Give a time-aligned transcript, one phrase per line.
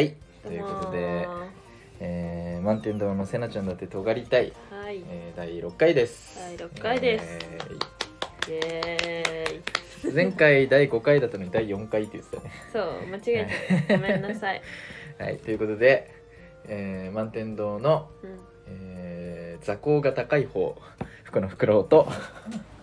[0.00, 0.16] はい。
[0.42, 1.28] ということで、
[2.00, 5.04] えー、満天堂のせなちゃんだって尖りたい、はい。
[5.06, 6.38] えー、第6回です。
[6.38, 7.38] 第六回です。
[8.48, 10.10] えイエーイ。
[10.10, 12.50] ー前回第5回だったのに第4回って言ってたね。
[12.72, 13.48] そう間違え
[13.88, 13.98] た。
[13.98, 14.62] ごめんなさい、
[15.20, 16.10] はいということで、
[16.64, 20.80] えー、満天堂の、うん、えー、座高が高い方
[21.24, 22.08] 服のフクロウと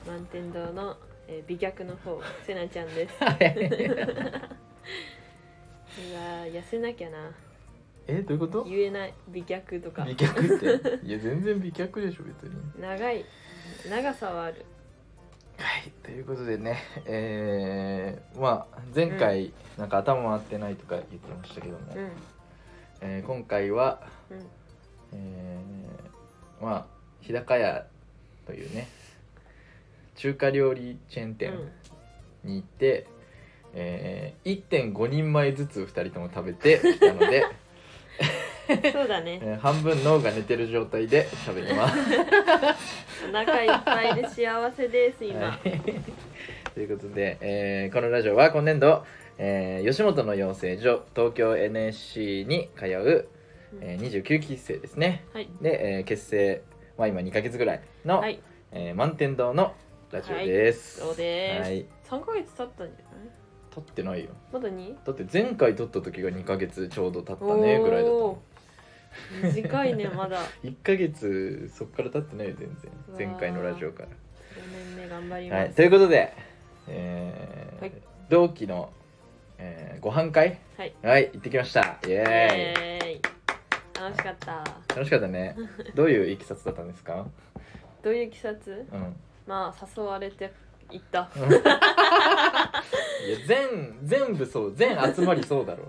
[0.05, 0.95] 満天堂の、
[1.27, 3.15] えー、美脚の方せなちゃんです
[5.99, 7.31] うわー痩せなきゃな。
[8.07, 8.63] えどういうこと？
[8.63, 9.13] 言えない。
[9.29, 10.03] 美脚とか。
[10.05, 10.99] 美脚って？
[11.05, 12.81] いや全然美脚でしょ別に。
[12.81, 13.25] 長い。
[13.89, 14.65] 長さはある。
[15.57, 22.11] はいということでねえー、まあ前回、なんか頭回ってないとか言ってましたけども、うん。
[23.01, 24.45] えー今回はうん。
[25.13, 26.85] えーまあ
[27.21, 27.85] 日高屋
[28.45, 28.87] というね
[30.15, 31.53] 中華料理チェーン店
[32.43, 33.07] に行って、
[33.79, 34.61] えー
[34.93, 37.45] 1.5人前ずつ2人とも食べてきたので、
[38.69, 39.39] うん、そうだね。
[39.43, 41.95] えー半分脳が寝てる状態で喋ります。
[43.29, 45.71] お腹いっぱいで幸せです今、はい。
[46.73, 49.05] ということで、えーこのラジオは今年度、
[49.37, 53.27] えー吉本の養成所東京 NSC に通う、
[53.81, 55.23] えー29期生ですね。
[55.33, 55.49] はい。
[55.61, 56.61] で、えー結成、
[56.97, 58.39] まあ、今2ヶ月ぐらいの、はい。
[58.71, 59.73] えー満天堂の
[60.11, 60.99] ラジオです。
[61.01, 61.67] そうです。
[61.69, 61.85] はい。
[62.09, 63.27] 3ヶ月経ったんじゃない？
[63.81, 64.31] 撮ってないよ。
[64.51, 64.95] まだ 2?
[65.05, 69.53] だって前回撮った時が2ヶ月ちょうど経ったねぐらいだったもん。
[69.53, 72.75] 短いね まだ1ヶ月そっから経ってないよ全
[73.15, 73.27] 然。
[73.29, 74.07] 前回のラジオか4
[74.95, 75.57] 年目頑張りら。
[75.57, 75.65] はい。
[75.67, 76.33] ますということで、
[76.87, 77.91] えーはい
[78.29, 78.91] 同期の、
[79.57, 80.59] えーご飯会？
[80.77, 81.81] はいはい行ってきました。
[82.05, 83.21] イエーイ。
[83.99, 84.63] 楽しかった
[84.95, 85.55] 楽しかったね。
[85.95, 87.25] どういういきさつだったんですか？
[88.03, 89.15] どういう季節うん。
[89.45, 90.51] まあ誘われて
[90.91, 91.19] 行った。
[91.19, 91.23] い
[93.29, 94.75] や全全部そう。
[94.75, 95.85] 全集まりそうだろ。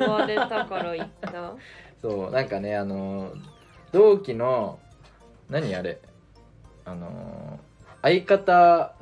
[0.00, 1.54] 誘われたから行った。
[2.00, 2.30] そう。
[2.30, 3.32] なんかねあの
[3.92, 4.78] 同期の
[5.48, 5.98] 何あれ？
[6.84, 7.58] あの
[8.02, 8.94] 相方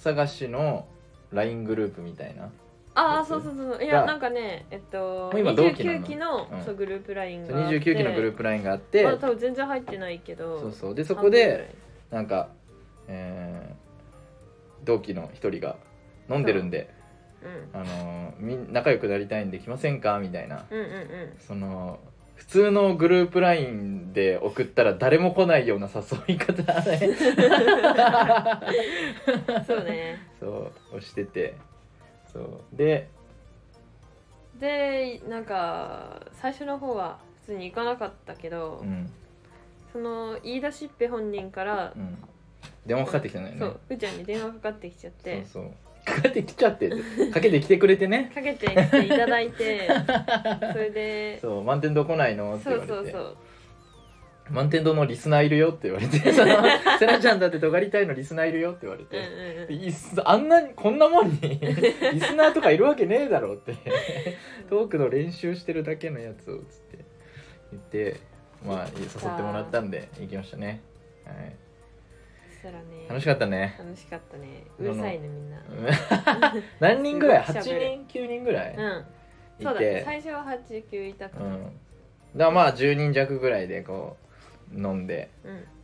[0.00, 0.86] 探しの
[1.32, 2.50] LINE グループみたいな。
[2.94, 6.64] ああそうそうそういがやなんかねえっと今同期なの？29期のうん。
[6.64, 7.78] そうグループラインそうがあって。
[7.78, 10.60] 29期のグループ LINE があって、まだ多分全然入ってないけど。
[10.60, 10.94] そうそう。
[10.94, 11.74] でそこで
[12.10, 12.48] なんか、
[13.08, 13.81] えー
[14.84, 15.76] 同期の一人が
[16.30, 16.88] 飲んでるんで、
[17.42, 20.18] 半分ぐらいあのみん仲良くなりたいんで来ませんか？
[20.18, 20.64] みたいな。
[20.70, 20.90] うんうんうん。
[20.90, 20.98] うん
[21.38, 21.98] その
[22.34, 26.98] 普通のグループ LINE で送ったら誰も来ないような誘い方ね
[29.64, 30.18] そうね。
[30.40, 31.54] そうをしてて。
[32.32, 32.60] そう。
[32.76, 33.08] で
[34.58, 39.08] でなんか最初の方は普通に行かなかったけど、うん、
[39.92, 42.18] その言い出しっぺ本人からう、ん、
[42.86, 43.58] 電話かかってきたのよね。
[43.60, 45.44] そうふーちゃんに電話かかってきちゃって。
[45.44, 45.72] そうそう。
[46.04, 46.90] かかってきちゃって。
[47.32, 48.30] かけてきてくれてね。
[48.34, 49.88] かけてきていただいて。
[50.72, 51.40] それで。
[51.40, 52.54] そうそう満天堂来ないの？
[52.56, 52.92] って言われて。
[52.92, 53.36] そうそう
[54.50, 56.32] 満天堂のリスナーいるよって言われて。
[56.32, 56.56] その
[56.98, 59.84] せなちゃんだって尖りたいのリスナーいるよって言われうんて、うんうん。
[59.84, 59.94] いっ
[60.24, 63.76] あんなにこんなもんに リスナーとかいるわけねえだろって。
[64.68, 67.04] トークの練習してるだけのやつをつって
[67.70, 68.20] 言って
[68.66, 70.80] まあ誘ってもらったんで行きましたね、
[71.24, 71.61] はい、そ
[72.62, 73.06] したらね。
[73.08, 73.74] 楽しかったね。
[73.78, 74.64] 楽しかったね。
[74.78, 75.58] うるさいねみんな。
[76.78, 78.04] 何人ぐらい？8すごく喋る。
[78.08, 78.74] 人？9人ぐらい？
[78.76, 78.82] うん。
[79.58, 81.46] いそうだて、最初は89いたかな。
[81.46, 81.72] うん、だか
[82.36, 84.16] らまあ10人弱ぐらいでこ
[84.72, 85.30] う飲んで。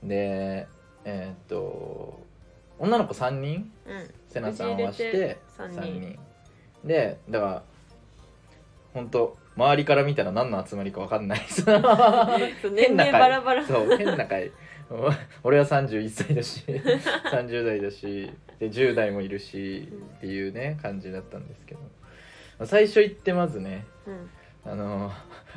[0.03, 0.09] うん。
[0.09, 0.69] で
[1.05, 2.21] えーっと
[2.79, 3.73] 女の子3人？
[3.87, 4.11] うん。
[4.29, 5.81] せなさんはしてて三人。
[5.81, 6.19] 3人。
[6.85, 7.63] でだから
[8.95, 11.41] 本当周りから見たら何の集まりか分かんない。
[11.51, 12.97] そう年
[13.99, 14.53] 変な会
[15.45, 16.65] 俺は31歳だし
[17.31, 21.81] 30代だしで10代もいるしうんっていうね感じだったんですけど。
[22.67, 24.31] 最初行ってまずねうん。
[24.65, 25.11] あの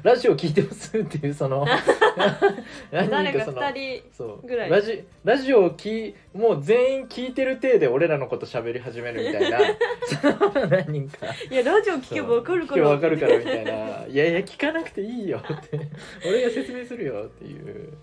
[0.04, 1.66] ラジオ聞いてますっていうその
[2.92, 4.70] 何人かその2人そうぐらい。
[4.70, 9.60] ラジラジオをきもう全員聞いてる体で俺らのこと喋り始めるみたいな
[10.06, 11.26] その何人か。
[11.50, 12.76] いやラジオ聞けばわかるから。
[12.76, 13.72] 聞けばわかるからみたいな。
[14.08, 15.80] いやいや聞かなくていいよって。
[16.26, 17.94] 俺が説明するよっていう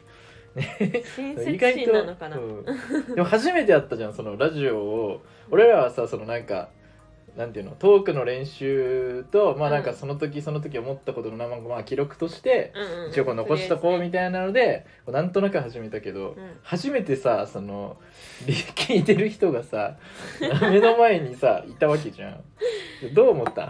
[1.17, 2.37] 親意切心なのかな。
[2.37, 2.65] そう
[3.15, 5.23] でも初めてやったじゃんそのラジオを。
[5.51, 6.69] 俺らはさそのなんか
[7.38, 12.73] なんていうのトークの練習とまあなんかうんその時その時思ったことの生まあ記録として
[13.11, 16.58] 一応こう残しとこうみたいなのでこうなんとなく始めたけど、うん。
[16.64, 17.96] 初めてさその
[18.44, 19.96] リ聞いてる人がさ
[20.62, 22.44] 目の前にさ いたわけじゃん。
[23.14, 23.69] どう思った？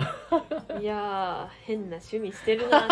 [0.81, 2.89] いやー変な趣味してるなっ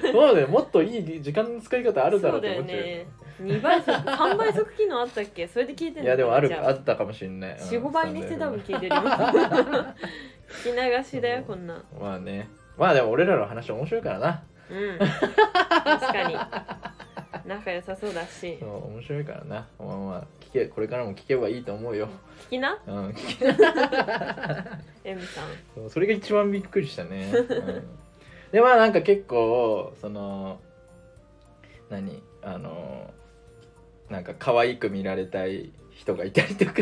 [0.00, 0.08] て。
[0.10, 0.48] そうだよ。
[0.48, 3.06] もっといい時間の使い方あるだろそうって思っちゃうよね
[3.40, 5.48] 2倍速3倍速機能あったっけ？
[5.48, 6.04] それで聞いてんの？
[6.04, 6.72] いやでもあるあ。
[6.72, 7.56] ったかもしんない。
[7.58, 9.02] 45倍にして多分聞いてるよ。
[9.02, 9.94] 聞
[10.64, 11.74] き流しだよこんな。
[11.74, 12.48] んまあね。
[12.76, 14.42] まあでも俺らの話面白いからな。
[14.70, 14.98] うん。
[14.98, 16.36] 確かに。
[17.46, 18.58] 仲良さそうだし。
[18.60, 19.66] そう面白いからな。
[19.78, 22.08] まあまあ聞けこれからも聞けばいいと思うよ。
[22.46, 22.78] 聞きな？
[22.86, 23.46] うん聞け
[25.04, 25.44] M さん。
[25.74, 27.48] そうそれが一番びっくりしたね、うん、
[28.52, 30.60] でまあなんか結構その
[31.90, 32.22] 何？
[32.42, 33.10] あの
[34.12, 36.72] なんか可愛く見られたい人がいたりとか。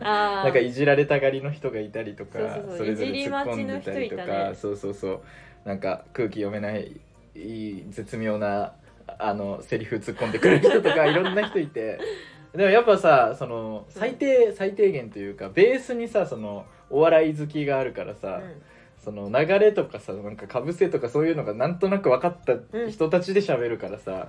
[0.00, 2.38] あなんかいじられたがりの人がいたりとか
[2.76, 5.20] それぞれ突っ込んでたりとか、ねそうそうそう。
[5.64, 7.00] なんか空気読めない
[7.34, 8.72] いい絶妙な
[9.18, 11.98] あのセリフ突っ込んでくる人とか いろんな人いて。
[12.54, 18.42] でもやっぱさその最低最低限というかベースにさそのお笑い好きがあるからさ、
[19.04, 22.54] その流れとかさなんかかぶせとかそういうのがなんとなく分かった
[22.88, 24.28] 人たちで喋るからさ、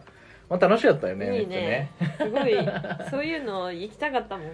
[0.49, 1.91] まあ、楽しかったよねいいね。
[2.17, 2.53] すごい。
[3.09, 4.47] そういうの行きたかったもん。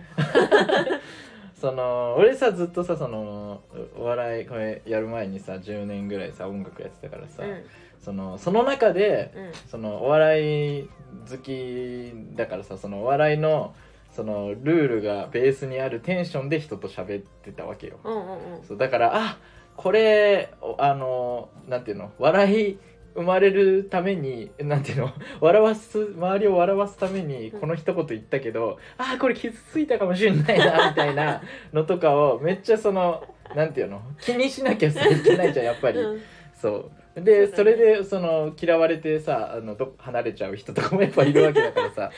[1.54, 3.62] その俺さずっとさその
[3.96, 7.64] お笑いこれやる前にさ10年ぐらいさ音楽やってたからさ、うん。
[8.00, 9.52] そのその中でうん。
[9.70, 10.90] そのお笑い
[11.30, 13.76] 好きだからさそのお笑いの
[14.12, 18.00] そのルールがベースにあるテンションで人と喋ってたわけよ。
[18.04, 18.64] うんうんうん。
[18.64, 19.38] そうだからあ
[19.78, 22.80] これおあのなんていうの笑い
[23.16, 25.13] 生まれるためになんていうの？
[25.42, 31.42] 笑わす周りを笑わすためにこの一言言ったけど、あこれ傷ついたかもしれないな みたいな
[31.74, 33.24] のとかをめっちゃその
[33.56, 34.02] なんていうの？
[34.19, 34.94] 気にしなきゃい
[35.24, 36.00] けないじゃんやっぱり。
[36.00, 36.22] うん。
[36.54, 37.22] そう。
[37.22, 42.12] でそ,、れでその嫌われてさあのど離れちゃう人とかもやっぱ いるわけだからさ。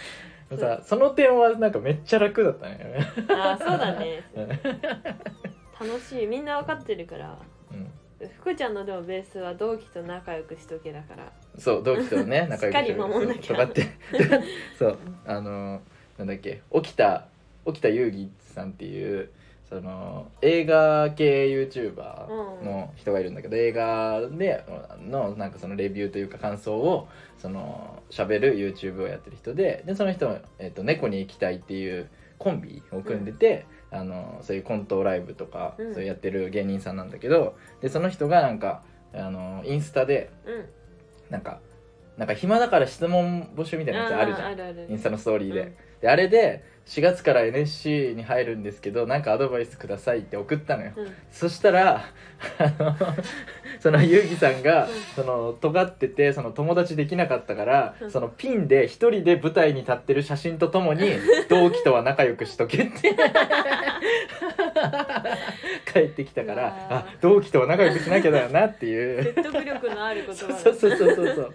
[0.56, 3.00] さその点はなんかめっちゃ楽だったね。
[3.30, 4.22] あーそうだね。
[4.36, 4.50] うん
[5.90, 6.28] 楽しい。
[6.28, 7.32] みんな分かってるから。
[7.32, 7.38] うん
[8.40, 11.32] 福ちゃんのでもベースは同期と仲良くしとけだから。
[11.58, 13.42] そう同期とね 仲良くしっかり守んなきゃ。
[13.44, 13.86] そうとかって。
[14.78, 15.82] そうあの
[16.18, 17.26] なんだっけ沖田
[17.66, 19.30] 沖田裕樹さんっていう
[19.74, 24.64] その映画系 YouTuber の人がいるんだけど、映画で
[25.10, 27.08] のなんかそのレビューというか感想を
[27.40, 35.94] その喋る YouTube をやってる人ででその人、えっと猫に行きたい」っていうコンビを組んでて、あのそういうコントライブとか、うん。
[35.94, 40.66] そうやってる芸人さんなんだけどでその人がなんかあのインスタでうん。
[41.30, 41.60] なんか
[42.18, 44.92] なんか暇だから質問募集みたいなやつあるじゃん。
[44.92, 51.08] インスタのストーリーで,、うんであれで4月から NSC に入るんですけどなんかアドバイスくださいって送ったのよ、うん。
[51.32, 52.04] そしたら
[52.60, 52.94] あの
[53.80, 54.92] そのゆうぎさんがうん。
[55.16, 58.12] その尖っててその友達できなかったからうん。
[58.12, 61.14] そのピンで一人で舞台に立ってる写真とともに
[61.48, 63.16] 同期とは仲良くしとけって。
[65.94, 69.24] 帰ってきたからあ同期とは仲良くしなきゃだよなっていう。
[69.24, 71.54] 説得力のある言葉だそうそうそうそうそう。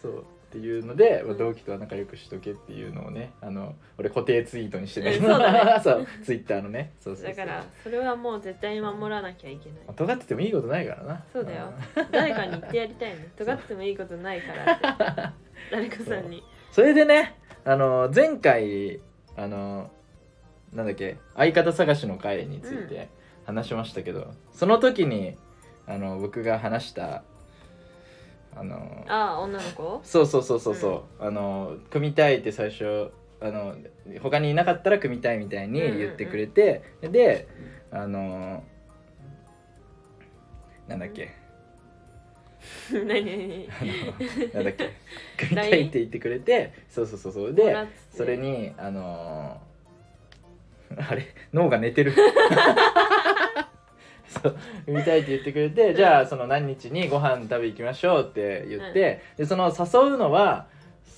[0.00, 5.80] そうっていうので、まあうん同期とは仲良くしとけっていうのをねあの俺固定ツイートにしてね、うんそうだね。
[5.84, 6.06] そう。
[6.24, 6.92] ツイッターのね。
[6.98, 7.36] そうそうそう。
[7.36, 9.78] だからそれはもう絶対に守らなきゃいけない。
[9.86, 11.24] まあ尖っててもいいことないからな。
[11.32, 11.72] そうだよ。
[12.10, 15.34] 誰かに言ってやりたいね 尖ってもいいことないから
[15.70, 16.42] 誰かさんに。
[16.72, 19.00] それでねあの前回
[19.36, 19.90] あの
[20.72, 23.08] なんだっけ相方探しの会について
[23.44, 25.36] 話しましたけど、その時に
[25.86, 27.22] あの僕が話した
[28.60, 30.00] あのああ女の子？
[30.02, 33.10] そうそうそうそうそう、あの組みたいって最初
[33.40, 33.76] あの
[34.20, 37.46] 他にいなかったら組みたいみたいに言ってくれて、で
[37.92, 38.64] あの
[40.88, 41.30] なんだっけ？
[42.92, 43.24] 何何
[44.52, 44.90] なんだっけ？
[45.38, 47.54] 組みたいって言ってくれてそうそうそうそう。
[47.54, 47.76] で
[48.10, 51.26] それにあのーあれ？
[51.52, 52.12] 脳が寝てる
[54.28, 54.56] そう
[54.86, 60.66] 見たいって言ってくれてじゃあその何日にご飯食べ行きましょうって言って、でその誘うのは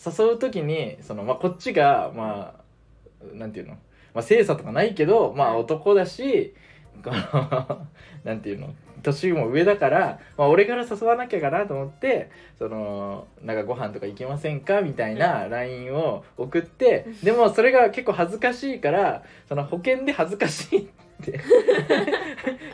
[0.05, 3.75] 誘う時にその、まあ、こっちがまあなんていうの、
[4.15, 5.57] まあ、精査とかないけどまあうん。
[5.59, 6.55] 男だし
[7.03, 7.87] この
[8.25, 8.75] なんていうの？
[9.03, 20.89] 年も上だから、まあ、俺から誘わなきゃかなと思ってそのなんかご飯とか行きませんかみたいな LINE を送ってでもそれが結構恥ずかしいからその保険で恥ずかしいっ
[21.21, 21.41] て。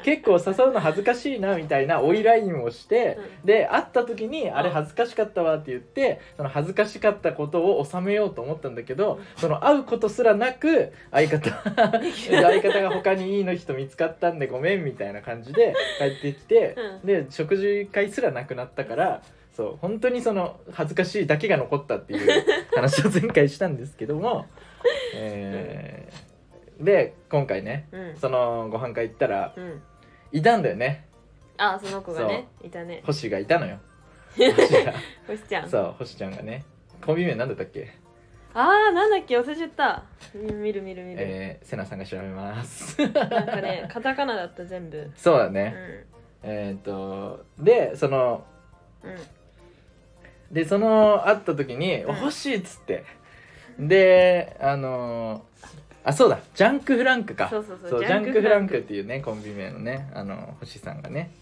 [0.07, 11.51] 結構誘うの恥ずかしいなみたいな追い LINE をして、で会った時に「あれ恥ずかしかったわ」って言ってその恥ずかしかったことを収めようと思ったんだけどその会うことすらなく相方
[12.31, 19.23] 相方が他にいいの人見つかったんでごめんみたいな感じで帰ってきて、うで食事会すらなくなったから
[19.57, 22.45] そう本当にその恥ずかしいだけが残ったっていう
[22.77, 24.47] 話を前回したんですけども、
[25.17, 26.26] えー
[26.81, 28.17] で今回ねうん。
[28.17, 29.83] そのご飯会行ったらうん。
[30.33, 31.07] いたんだよね。
[31.57, 33.03] あその子がねいたね。
[33.05, 33.79] 星がいたのよ。
[34.37, 34.51] 星
[34.85, 34.93] が
[35.27, 35.69] 星ちゃん。
[35.71, 36.65] そう星ちゃんがね。
[37.05, 37.91] コンビ名なんだったっけ？
[38.55, 39.39] あーなんだっけ？
[39.39, 40.03] 忘れちゃった。
[40.35, 42.99] み見る見る見る、えー、セナさんが調べます。
[43.01, 45.11] なんかね カタカナだった全部。
[45.17, 45.75] そうだね、
[46.45, 46.51] うん。
[46.51, 48.45] えっ、とでその
[49.03, 49.17] うん。
[50.53, 52.17] でその会った時に「うん。
[52.19, 53.05] 欲しい」っつって。
[53.79, 55.45] であの
[56.07, 56.39] あそうだ。
[56.55, 57.49] ジャンクフランクか。
[57.51, 57.91] そうそうそう。
[57.91, 61.33] そうジジャンクフランクっていうねコンビ名のねあの星さんがね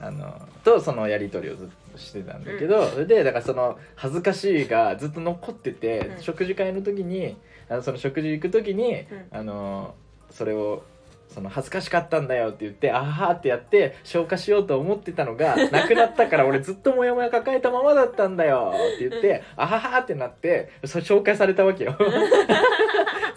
[0.00, 0.06] うん。
[0.06, 6.22] あのとそのやり取りをずっとしてたんだけど、それでだからその恥ずかしいがずっと残ってて、うん。
[6.22, 7.36] 食事会の時に
[7.68, 9.06] あのその食事行く時に、うん。
[9.30, 9.94] あの
[10.30, 10.82] それを
[11.28, 21.96] その恥ずかしかったんだよって言ってあはーってやって消化しようと思ってたのが なくなったから俺ずっとモヤモヤ抱えたままだったんだよって言ってあははーってなってそれ紹介されたわけよ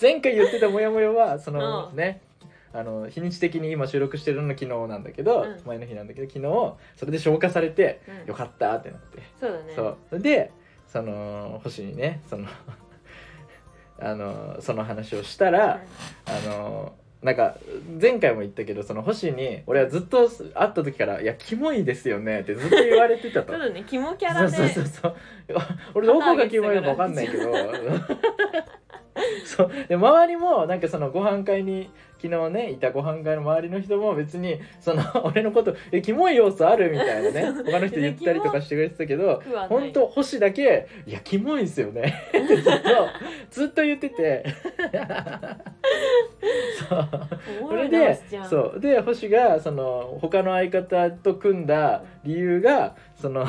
[0.02, 1.96] 前回言ってたモヤモヤはそのうん。
[1.96, 2.22] ね
[2.74, 5.62] あの日にち的に今収録してるの昨日なんだけど、うん。
[5.66, 8.28] 前の日なんだけど昨日それで消化されてうん。
[8.30, 9.74] よかったってなって、そうだね。
[9.76, 10.20] そう。
[10.20, 10.52] で
[10.88, 12.48] その星にねその
[14.00, 15.82] あのその話をしたら、
[16.26, 17.56] あのなんか
[18.02, 23.54] 前回も言ったけどその星に俺はずっと会った時から「いやキモいですよね」ってずっと言われてたと。
[23.54, 23.62] そう。
[23.62, 24.58] だねキモキャそうラで。
[24.58, 25.16] そうそうそう
[25.94, 27.54] 俺どこがキモいのか分かんないけど。
[29.46, 29.72] そう。
[29.88, 42.72] で周りもなんかそのご飯会に昨日ねいたご飯会の周りの人も別にその 俺のこと「えキモい要素ある?」みたいなね他の人言ったりとかしてくれてたけど 本当星だけ「いやキモいんすよね」ってずっと
[43.50, 44.44] ずっと言ってて。
[46.90, 47.10] そう。
[47.70, 48.80] それでそう。
[48.80, 53.46] で星がその他の相方と組んだ理由がその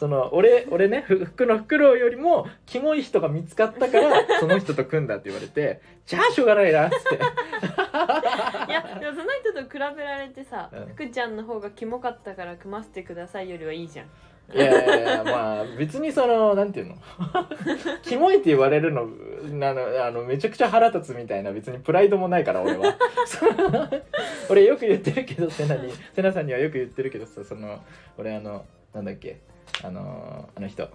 [0.00, 7.16] その俺俺ねふ服のフクロウよりもキモい人が見つかったから その人と組んだって言われてじゃあしょうがないなっつって。
[7.16, 7.18] い
[8.72, 10.86] やでもその人と比べられてさ、うん。
[10.94, 14.06] 福ちゃんの方がキモかったから組ませてくださいよりはいいじゃん。
[14.52, 16.96] いやいやいやまあ別にそのなんていうの？
[18.02, 19.04] キモいって言われるのあ
[19.74, 22.96] のあのめちゃくちゃ腹立つみたいな別にプライドもないから俺は。
[24.48, 27.80] 俺よく言ってるけどセナにセナさんにはよく言ってるけどさその
[28.16, 28.64] 俺あの
[28.94, 29.38] なんだっけ？
[29.82, 30.88] あのあの人。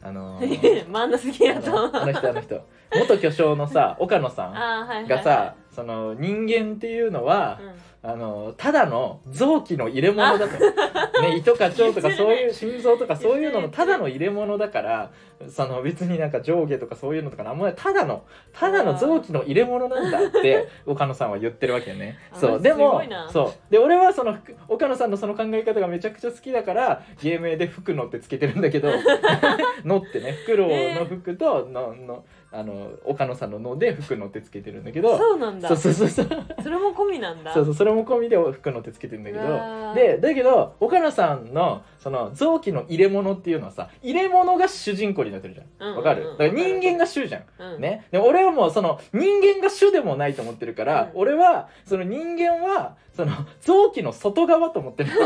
[0.00, 1.70] あの真ん中好きやあと。
[1.72, 7.88] のあの人あの人元巨匠のさ岡野さあーはいはい、はい、んがさその人間っていうのは、うん。
[8.00, 10.56] あのただの臓器の入れ物だと、
[11.20, 15.10] ね、糸か腸とかそういう心臓とかそういうののただの入れ物だから
[15.48, 22.18] その別になんか上下とかそういうのとかなんもないただのただの臓器の入れ物なんだって岡野さんは言ってるわけよね。
[22.32, 22.62] あそう。
[22.62, 23.28] でもすごいな。
[23.28, 23.72] そう。
[23.72, 28.90] で俺はその福岡野さんのその考え方がめちゃくちゃ好きだから芸名で「福野」ってつけてるんだけど
[29.84, 35.18] 「野」ってねフクロウの服とののあの岡野さんの「野」で「福野」ってつけてるんだけど。
[35.18, 35.68] そうなんだ。
[35.68, 36.44] そうそうそうそう。
[36.62, 37.52] それも込みなんだ。
[37.52, 39.94] そうそうそれも込みで服の手つけてるんだけど。
[39.94, 45.96] でだけど岡野さんのその臓器の入れ物っていうのはさ入れ物が主人公になってるじゃん。
[45.96, 46.24] わかる？
[46.24, 47.74] だから人間が主じゃん。
[47.74, 47.80] うん。
[47.80, 51.20] ね、で俺はもうその人間が主でもないと思ってるから、うん。
[51.20, 55.10] 俺はその人間はその臓器の外側と思ってる。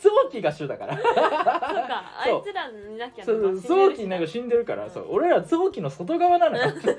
[0.00, 0.96] 臓器が主だから。
[0.96, 1.22] そうか
[2.18, 6.72] あいつらになきゃ臓器なんか死んでるから、うんそう俺ら臓器の外側なのよ。
[6.72, 6.96] 気持ち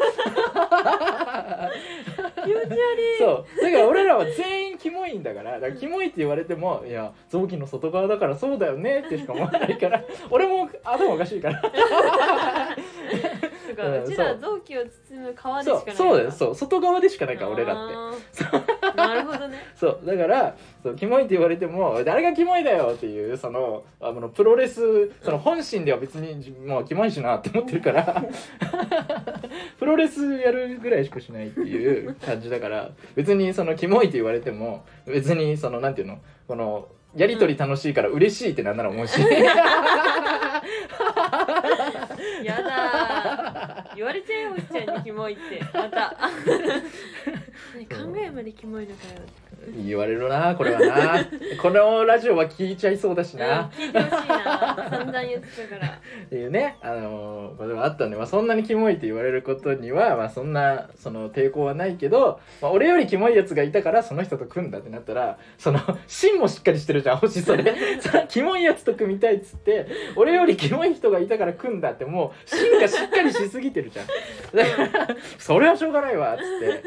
[2.45, 3.17] 悪い。
[3.19, 3.61] そう。
[3.61, 11.61] だから俺らは全員キモいんだからだからキモいって言われてもいや臓器の外側だからそうだよねってしか思わないから俺も頭おかしいから。
[11.61, 11.69] と
[13.81, 14.39] かうんうちらそう。
[14.39, 16.31] 臓器を包む皮でしかないそうそうだよ。
[16.31, 16.55] そう。
[16.55, 18.95] 外側でしかないから俺らってって。
[18.95, 19.57] なるほどね。
[19.75, 19.99] そう。
[20.05, 28.23] だからそうキモいって言われても誰がキモいだよっていうそのあのプロレスその本心では別にもうキモいしなって思ってるから。
[29.79, 32.89] プロレスやるぐらいしかしないっていう感じだから。
[33.15, 36.19] 別にそのキモいって言われても別にそのなんていうの？
[36.47, 39.19] このやりとり楽しいから嬉しいってなんなら思うし、
[42.43, 43.95] やだー。
[43.95, 45.59] 言われちゃうよおっちゃんにキモいって。
[45.73, 46.15] また。
[47.77, 49.19] ね考えまでキモいのかよ
[49.85, 51.25] 言われるなこれはな。
[51.61, 54.87] このラジオは聞いちゃいそうだしうんな、聞いてほしいな。
[54.89, 55.87] 散々言ってたから。
[56.25, 67.75] っていうね、あのーことがあったんで、まあ、そんなにキモいって言われることには、まあ、そんなその抵抗はないけど、まあ、俺よりキモいやつがいたからその人と組んだってなったらその芯もしっかりしてるじゃん星それ。
[68.29, 74.07] キモいやつと組みたいっつって俺よりキモい人がいたから組んだってもう芯がしっかりしすぎてるじゃん。
[74.07, 76.83] だからそれはしょうがないわっつって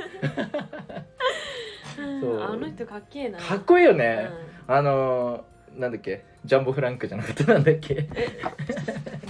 [2.20, 2.42] そう。
[2.42, 3.38] あの人かっけえな。
[3.38, 4.30] かっこいいようね、
[4.66, 6.24] あのーなんだっけ？
[6.44, 7.94] ジャンボフランクじゃなくてなんだっけ？
[7.94, 7.96] ん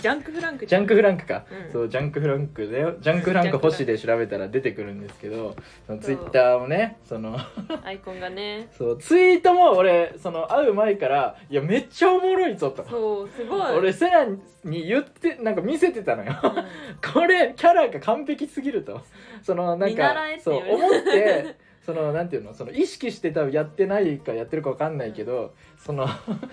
[0.02, 1.72] ジャンクフランクジャンクフランクか、うん。
[1.72, 5.54] そうジャンクフランクでジャンクフランク星で調べたら出てくるんですけど
[5.86, 7.38] そのツイッターをねその
[7.84, 8.68] アイコンがね。
[8.76, 12.84] そうツイートも俺その会う前からいやめっちゃおもろいぞと。
[12.88, 13.60] そうすごい。
[13.76, 14.24] 俺セナ
[14.64, 16.32] に言ってなんか見せてたのよ。
[16.42, 16.52] うん。
[17.12, 19.00] これキャラが完璧すぎると。
[19.42, 26.06] そのなん見かそう思ってそのなんていうのその意識して多分やってないかやってるかわかんないけど、その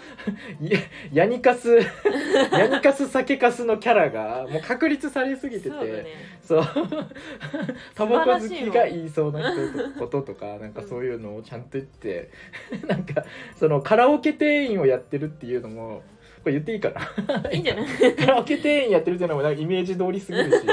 [0.60, 0.80] や
[1.14, 1.78] ヤニカス
[2.52, 6.06] ヤニカス酒カスのキャラがもう確立されすぎててそうだね。
[6.42, 6.64] そう。
[7.94, 9.54] タバコ好きが言いそうな
[10.00, 12.30] こととかなんかそういうのをちゃんと言って
[12.88, 13.24] なんか
[13.56, 16.02] そのカラオケ店員をやってるっていうのも
[16.44, 17.50] これ言っていいかな？
[17.54, 18.16] いいんじゃない？
[18.16, 20.66] カラオケ店員やってるっていうのもなんかイメージ通りすぎるし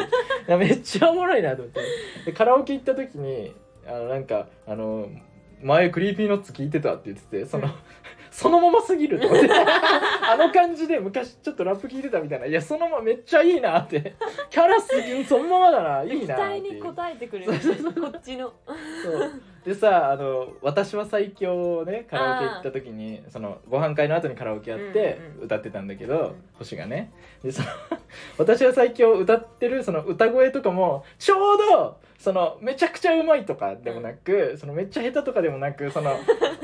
[0.49, 1.81] めっちゃおもろいなと思って。
[2.25, 3.53] でカラオケ行った時に
[3.89, 5.09] あのなんかあの
[5.63, 7.69] 前クリーピーノッツ聞いてたって言っててその、
[8.37, 12.45] そのまますぎると思ってあの感じで昔ちょっとラップ聞いてたみたいな。
[12.45, 14.15] いやそのままめっちゃいいなって。
[14.51, 16.03] キャラすぎるそのままだな。
[16.03, 17.53] いい期なって待に応えてくれる。
[17.53, 18.53] こっちの。
[19.03, 19.33] そう。
[19.65, 27.11] でさあの「私は最強」をねカラオケ行った時にそのご飯会の後にカラオケやってうんうん歌ってたんだけど、うん星がね。
[27.43, 27.69] でその
[28.37, 36.17] 「私は最強」を歌ってるその歌声とかもちょうどそのめちゃくちゃうまいとかでもなく、そのめっちゃ下手とかでもなくその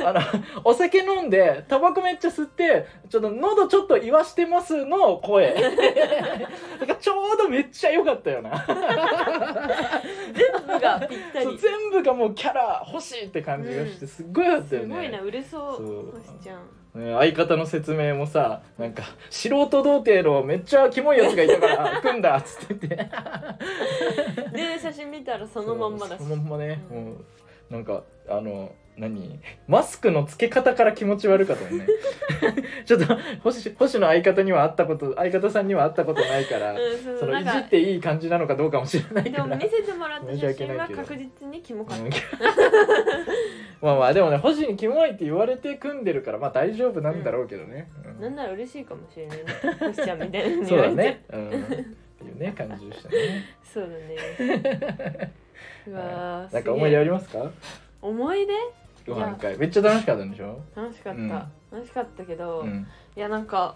[0.04, 0.20] あの
[0.64, 5.54] お酒飲んでタバコめっちゃ吸ってちょっと喉ちょっと言わしてますの声。
[5.54, 8.64] だからちょうどめっちゃ良かったよな。
[10.34, 11.58] 全部がぴったり。
[11.58, 16.60] 全部がもうキャラ欲しいって感じがしてすっごいあったよね、すごいな売れそうそう星ちゃん。
[16.94, 22.96] ね相方の説明もさなんか素人童貞のめっちゃキモいやつがいたから 組んだっつってて。
[22.96, 23.08] で
[24.78, 26.22] 写真見たらそのまんまだし。
[26.22, 27.04] そのまんまね、うん。
[27.04, 29.40] もうなんかあの何？
[29.66, 31.86] マスクの付け方から気持ち悪かったもんね。
[32.84, 39.44] ちょっと星星の相方には会ったこと相方さんには会ったことないから、うんそうそのないじっていい感じなのかどうかもしれないから。
[39.48, 42.10] でも見せてもらった写真は確実にキモかっうん。
[43.80, 48.14] まあまあでもね星にキモいって言われて組んでるからまあ大丈夫なんだろうけどね、うん。
[48.16, 49.44] たなんなら嬉しいかもしれないね。
[49.80, 53.16] 星ちゃんみたいなそうだね、うん、っていうね感じでしたね。
[53.64, 55.32] そうだね。
[55.86, 57.50] うわーなんか思い出ありますか？
[58.02, 58.52] 思い出？
[59.06, 59.56] ご飯会。
[59.58, 60.60] めっちゃ楽しかったんでしょ？
[60.76, 61.28] 楽しかった、うん。
[61.28, 62.86] 楽しかったけど、いうん。
[63.16, 63.74] やなんか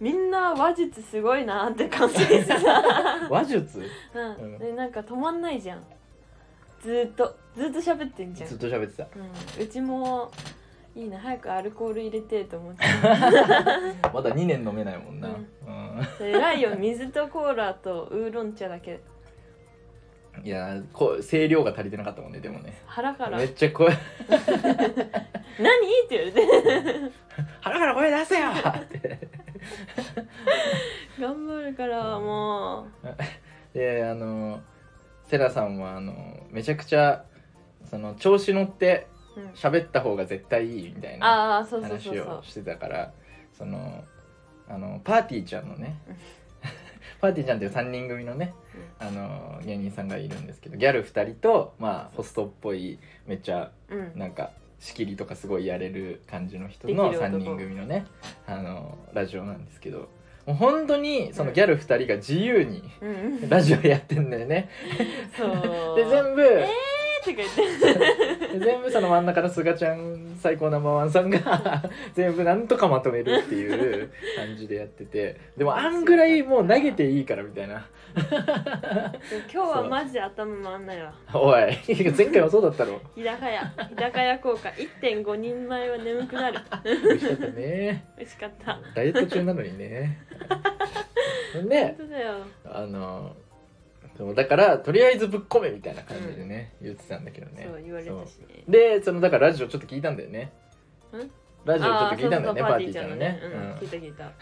[0.00, 2.56] みんな話術すごいなって感じでさ、
[3.30, 3.82] 話術？
[4.14, 4.34] うん。
[4.34, 4.58] うん。
[4.58, 5.82] でなんか止まんないじゃん。
[6.80, 8.48] ずーっとずーっと喋ってんじゃん。
[8.48, 9.06] ずっと喋ってた。
[9.58, 10.30] うん、うちも
[10.94, 12.84] いいな早くアルコール入れてと思って。
[14.12, 15.32] まだ2年飲めないもんな、う
[15.66, 16.26] うん。
[16.26, 16.76] 偉いよ。
[16.76, 19.00] 水とコーラとウーロン茶だけ
[20.42, 22.74] いやこう声量が足りてなかったもんねでもね。
[22.86, 23.38] 腹から。
[23.38, 23.88] めっちゃ声
[24.28, 24.38] 「何?」
[26.04, 26.42] って言われて。
[27.60, 28.48] 腹から声出せよ！
[28.50, 29.28] って。
[31.20, 32.86] 頑張るからも
[33.72, 34.60] であの
[35.22, 37.24] セラさんはあのめちゃくちゃ
[37.84, 39.06] その調子乗って
[39.54, 43.12] 喋った方が絶対いいみたいな話をしてたから
[43.52, 44.04] その
[44.68, 45.98] あのパーティーちゃんのね。
[47.20, 48.54] パーティーちゃんっていう3人組のね
[48.98, 54.12] あの芸人さんがいるんですけどギャル2人とまあホストっぽいめっちゃうん。
[54.18, 57.36] なんか仕切りとかすごいやれる感じの人でのきる男。
[57.36, 58.06] 3人組のね
[58.46, 60.08] あのラジオなんですけど
[60.46, 62.82] もう本当にそのギャル2人が自由に
[63.48, 64.68] ラジオやってんだよね。
[65.36, 65.96] そう。
[65.96, 66.93] で全部、えー
[67.32, 68.58] って言って。
[68.58, 71.82] で全部その真ん中のすがちゃん最高ナンバーワンさんが
[72.14, 75.40] 全部なんとかまとめるっていう感じでやってて。
[75.56, 77.86] でもあんぐらいもう投げていいからみたいな。
[78.14, 81.12] 今日はマジで頭回んないわ。
[81.32, 83.00] おい前回もそうだったろ。
[83.14, 83.60] 日高屋。
[83.88, 84.68] 日高屋効果。
[85.00, 86.60] 1.5人前は眠くなる。
[86.84, 88.04] 美味しかったね。
[88.16, 88.80] 美味しかった。
[88.94, 90.18] ダイエット中なのにね。
[91.54, 92.34] 本で当だよ。
[92.64, 93.36] あの
[94.16, 97.66] そうだからとりあえずぶっ込めみたいな感じでね、言ってたんだけどね。
[97.70, 98.62] そう言われたしね。
[98.68, 100.52] でそのだからラジオちょっと聞いたんだよね。
[101.12, 101.30] ん
[101.64, 103.54] ラジオちょっと聞いたんだよねパーティーちゃんのね、そうん。
[103.74, 104.24] 聞いた聞いた。
[104.24, 104.28] う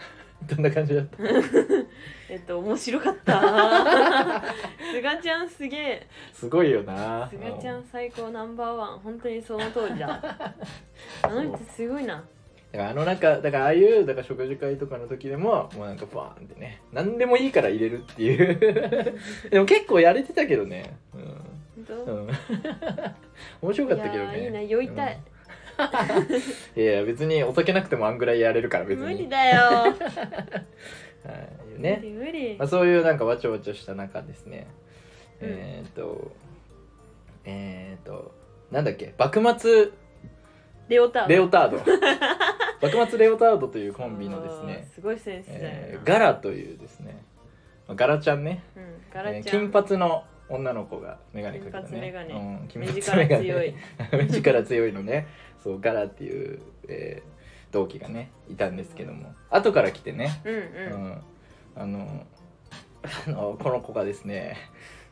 [0.43, 1.17] んどんな感じだった？
[2.29, 3.41] えっと面白かった。
[4.93, 6.07] すがちゃんすげえ。
[6.33, 7.27] すごいよな。
[7.29, 8.99] すがちゃん最高ナンバーワン。
[8.99, 10.21] 本当にその通りだ。
[11.21, 12.23] あの人すごいな
[12.73, 16.81] だからあの中だからああいうだから食事会とかの時でももうなんかバーンってね。
[16.91, 18.59] 何でもいいから入れるっていう。
[19.51, 20.97] でも結構やれてたけどね。
[21.13, 22.29] うん、うん、
[23.61, 24.39] 面白かったけどね。
[24.39, 25.19] いいいな酔いたい、
[26.75, 26.81] うん。
[26.81, 29.05] いや別にお酒なくてもあんぐらいやれるから別に。
[29.05, 29.61] 無理だよ。
[29.61, 29.93] は
[31.77, 31.79] い。
[31.79, 32.01] ね。
[32.03, 34.65] 無理まあ、そういうなんかわちゃわちゃした中ですね、
[35.43, 35.49] うん。
[35.49, 36.31] えっ、と
[37.45, 38.31] えっ、と
[38.71, 39.13] なんだっけ？
[39.19, 39.91] 幕末？
[40.89, 41.29] レオタード。
[41.29, 41.77] レオタード
[42.91, 47.23] 幕末レオタードというコンビのですねすごいセンスだよな、えーガラというですね
[47.87, 51.87] まあガラちゃんね、うんガラちゃん、えー金髪の女の子が眼鏡かけたね。
[51.87, 52.33] 金髪メガネ。
[52.33, 53.75] うん、強い。
[54.11, 55.25] 目力強いのね。
[55.63, 57.33] そうガラっていう、えー
[57.71, 59.33] 同期がねいたんですけども。
[59.49, 61.07] 後から来てね、うんううん。
[61.07, 61.23] ん
[61.75, 62.25] あの
[63.27, 64.57] あのこの子がですね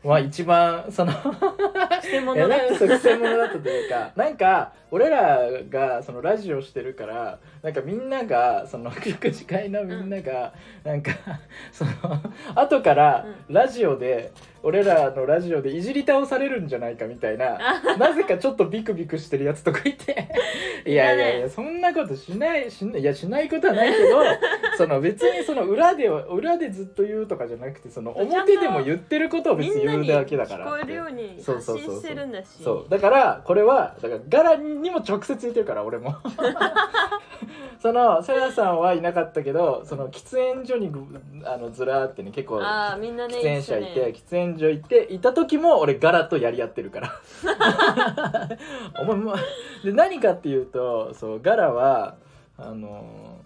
[0.03, 1.11] は一番その
[2.11, 11.11] いや物だっなんかそう癖者だったというかなんか俺らがそのラジオしてるからなんかみんながその食事会のみんなが、なんか
[11.71, 11.91] その
[12.55, 14.31] 後からラジオで、
[14.63, 17.57] 俺らのラジオでいじり倒されるんじゃないかみたいな
[17.97, 20.27] なぜかちょっとビクビクしてるやつとかいて。
[20.85, 24.23] いやいやいやそんなことしないしないいやしないことはないけど
[24.77, 30.65] その別にその裏では裏でずっと言うとかじゃなくてその表でも言ってることを別に言うだけだから。
[31.39, 32.01] そうそうそう
[32.43, 32.89] そう。
[32.89, 36.15] だからこれはだからガラにも直接言ってるから俺も。
[37.81, 41.03] そのさやさんはいなかったけどその喫煙所にぐ
[41.43, 47.11] あのずらーってね結構ああみんなね喫煙者いて、喫煙所行っていた時も俺ガラとやり合ってるから。
[49.01, 49.35] お前も
[49.83, 52.17] で何かっていうとそうガラは
[52.57, 53.39] あの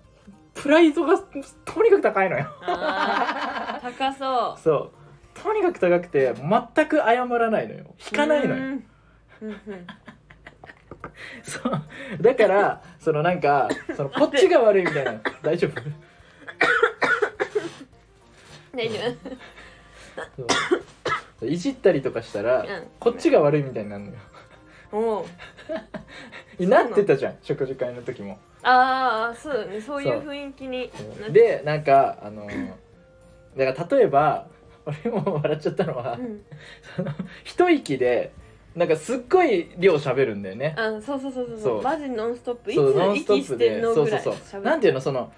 [0.54, 2.48] プライドがとにかく高いのよ。
[2.62, 4.60] あー高そう。
[4.60, 4.92] そう。
[5.42, 7.86] とにかく高くて全く謝らないのよ。
[8.12, 8.64] 引かないのよ。
[8.64, 8.86] うん
[11.44, 11.82] そう。
[12.22, 15.20] だからそのなんかそのこっちが悪いみたいな。
[15.42, 15.82] 大丈夫？
[18.76, 19.00] 大丈
[21.40, 21.50] そう。
[21.50, 22.88] いじったりとかしたら、うん。
[23.00, 24.18] こっちが悪いみたいになるのよ。
[24.92, 25.26] 夫おう。
[26.68, 28.40] なってたじゃん食事会の時も。
[28.64, 29.82] ああそうだね。
[29.82, 32.48] そういう雰囲気になってでなんかあの
[33.56, 34.48] だから例えば
[34.86, 36.44] 俺も笑っちゃったのは、うん。
[36.96, 37.12] その
[37.44, 38.32] 一息で
[38.76, 40.76] なんかすっごい量喋るんだよね。
[40.78, 41.60] あそうそうそうそう。
[41.60, 41.82] そう。
[41.82, 42.72] マジノンストップ。
[42.72, 44.62] いそうノンつストップ息してでんのぐらいそうそうそう。
[44.62, 45.32] 喋なんていうのその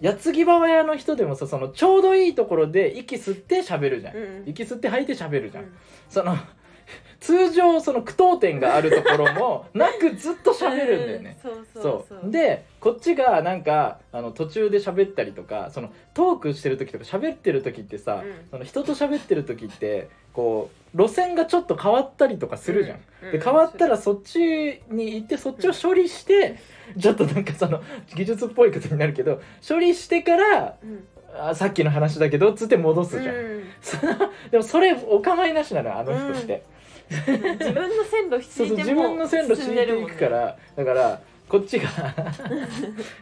[0.00, 4.22] 矢継ぎ早屋の人でもさそのちょうどいいところで息吸って喋るじゃん、うん。
[4.22, 5.72] うん息吸って吐いて喋るじゃん、うん。
[6.08, 6.36] その
[7.18, 11.50] 通常その句読点があるところも なくずっと喋るんだよね、うん。
[11.50, 12.04] そうそう。
[12.08, 12.30] そう。
[12.30, 18.48] でこっちがなんかあの途中で喋ったりとかそのトークしてる時とか喋ってる時ってさ、うん。
[18.50, 22.98] その人と喋ってる時ってこう路線がちょっと変わったりとかするじゃん。
[22.98, 24.38] うんで変わったらそっち
[24.88, 26.60] に行ってそっちを処理して、
[26.96, 27.82] ちょっとなんかその
[28.14, 31.04] 技術っぽいことになるけど処理してからうん
[31.36, 33.34] あさっきの話だけどっつって戻すじゃん。
[34.52, 36.62] でもそれお構いなしなのよあの人って。
[37.08, 41.88] 自分の線路そうそう自引いても分の線路敷いていくから、だからこっちが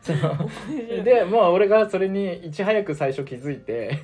[0.01, 0.49] その
[0.89, 3.99] ででもう俺がそれにいち早く最初気づいて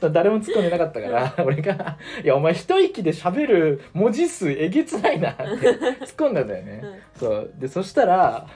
[0.00, 5.56] 誰も突っ込んでなかったから俺が「いやお前一息で喋る文字数えげつないな」って突っ
[6.16, 6.82] 込んだんだよね。
[7.16, 8.46] そうでそしたら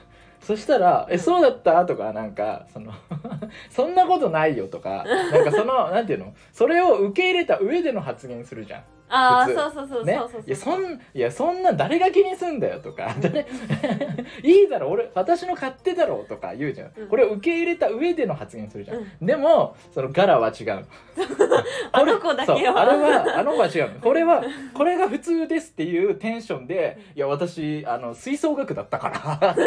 [0.40, 2.92] そしたら「えそうだった?」とかなんかその
[3.70, 6.34] 「そんなことないよ」とかなんかそのなんていうの？
[6.52, 8.82] それを受け入れた上での発言するじゃん。
[9.08, 10.42] あそうそうそうねそうそう。
[10.46, 13.14] いやそんいやそんな誰が気にすんだよとか。
[13.20, 13.46] 誰
[14.42, 14.90] いいだろ。
[14.90, 17.08] 俺私の勝手だろとか言うじゃん、うん。
[17.08, 20.86] これを受け入れた上での発言するじゃん、うでもそのガラは違う。
[21.92, 22.80] あの子だけは。
[22.80, 23.94] あれはあの子は違う。
[23.94, 24.42] のこれは
[24.74, 29.56] これが普通ですっていうテンションでいや私あの吹奏楽だったから。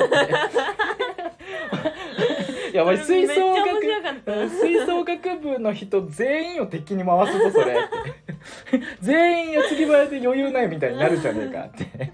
[2.71, 8.28] いやお前吹奏楽吹奏楽部の人全員を敵に回すぞそれって
[9.01, 12.11] 全員矢継ぎ早で余裕ないみたいになるじゃねえかって。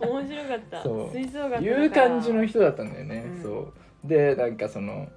[0.06, 0.82] 面白かった。
[0.82, 1.10] そう。
[1.10, 3.42] 吹奏楽いう感じの人だったんだよね、うん。
[3.42, 3.72] そ
[4.04, 4.08] う。
[4.08, 5.08] でなんかその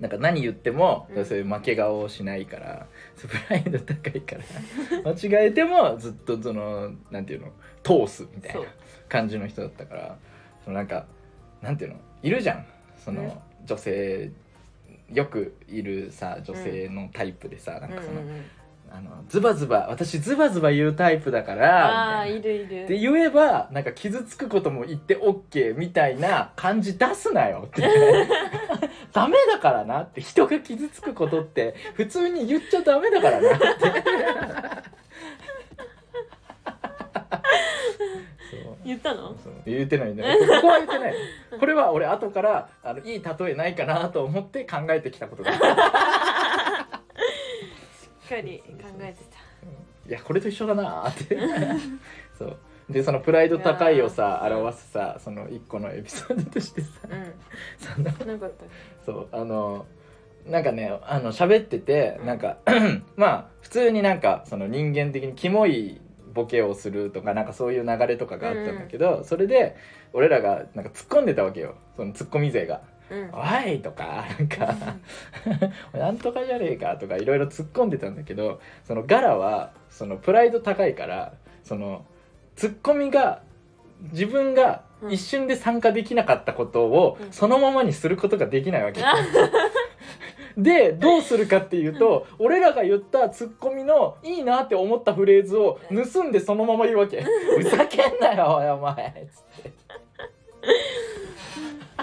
[0.00, 1.24] なんか何言っても、うん。
[1.24, 2.86] そういう負け顔をしないから
[3.16, 4.42] プライド高いから
[5.12, 8.62] 間違えてもずっとそのなんていうの通すみたいな
[9.08, 10.16] 感じの人だったから
[10.64, 11.06] そのなんか
[11.60, 12.66] なんていうのいるじゃん。
[12.98, 13.32] その、うん。
[13.64, 14.30] 女性
[15.12, 18.44] よくいるさ女性のタイプでさ、なんかその、うんうんうん
[18.94, 22.48] あのズバズバ私ズバズバ言うタイプだからああみたいな。
[22.50, 22.84] いるいる。
[22.84, 27.82] って言えばなんか傷つくことも言って OK みたいな感じ出すなよって。
[29.12, 33.66] ダメだからなって人が傷つくことって普通に言っちゃダメだからなって。
[38.50, 38.76] そう。
[38.84, 39.28] 言ったの？
[39.42, 39.52] そう。
[39.64, 41.14] 言ってないんだよここは言ってない。
[41.58, 45.52] これは俺後からあのいい例えないかなと思って考えてきたことだ
[48.34, 51.38] かり考えていやこれと一緒だなーって。
[52.36, 52.56] そう。
[52.90, 54.60] でそのプライド高いをさいやー。
[54.60, 56.88] 表すさその一個のエピソードとしてさ。
[57.08, 58.14] たうん。
[58.14, 58.38] そのな。
[58.38, 58.64] かった
[59.04, 59.28] そう。
[59.30, 59.86] あの
[60.46, 62.26] なんかねあの喋っててうん。
[62.26, 62.58] なんか
[63.16, 66.00] まあ普通になんかその人間的にキモい
[66.34, 69.76] ボケをするとかなんかそういう流れとかがあったんだけど、それで
[70.14, 71.76] 俺らがなんか突っ込んでたわけよ。
[71.94, 72.76] そのツッコミ勢が。
[72.76, 72.91] うん
[73.32, 74.74] 「おい!」とかなんか
[75.92, 82.04] 「なんとかじゃねえか」とかいろいろ突っ込んでたんだけどそのガラはそのプライド高いからその
[82.56, 83.42] ツッコミが
[84.12, 87.32] 自分が一瞬で参加できなかったことをうん。
[87.32, 89.00] そのままにすることができないわけ。
[90.56, 97.22] でどうするかっていうと俺らが言ったツッコミのいいなって思ったフレーズを盗んでそのまま言うわけ。
[97.22, 99.72] ふざけんなよおいお前つって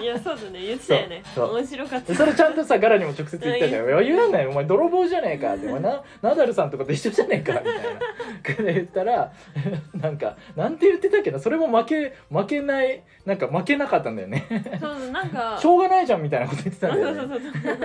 [0.01, 0.61] いやそうだね。
[0.61, 1.21] 言ってたよね。
[1.35, 1.55] そうそう。
[1.57, 2.07] 面白かった。
[2.11, 9.31] でそれちゃんとさガラにも直接言ったじゃんうん「いや言わないお前泥棒じゃねえか」って「お前なナダルさんとかと一緒じゃねえか」みたいな言ったら
[9.93, 11.39] なんかなんて言ってたっけな？
[11.39, 14.45] それも負け負けないなんか負けなかったんだよね。
[14.79, 17.19] そうなんかしょうがないじゃんみたいなこと言ってたんだよね。
[17.19, 17.79] そうそうそうそう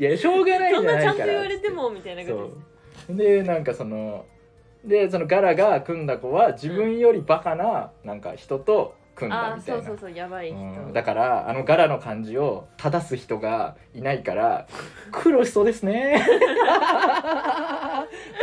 [0.00, 1.04] いやしょうがないそんじゃないから。
[1.04, 2.32] なちゃんと言われてもみたいな感じ。
[3.08, 3.16] そう。
[3.16, 4.24] でなんかその
[4.84, 9.82] でそのガラが組んだ子は自分よりバカななんか人と組んだみたいな。
[9.82, 10.92] そうそうそうやばい人、うん。
[10.92, 14.68] だからあのガラの漢字を正す人がいないから
[15.10, 16.20] 苦労しそうですね。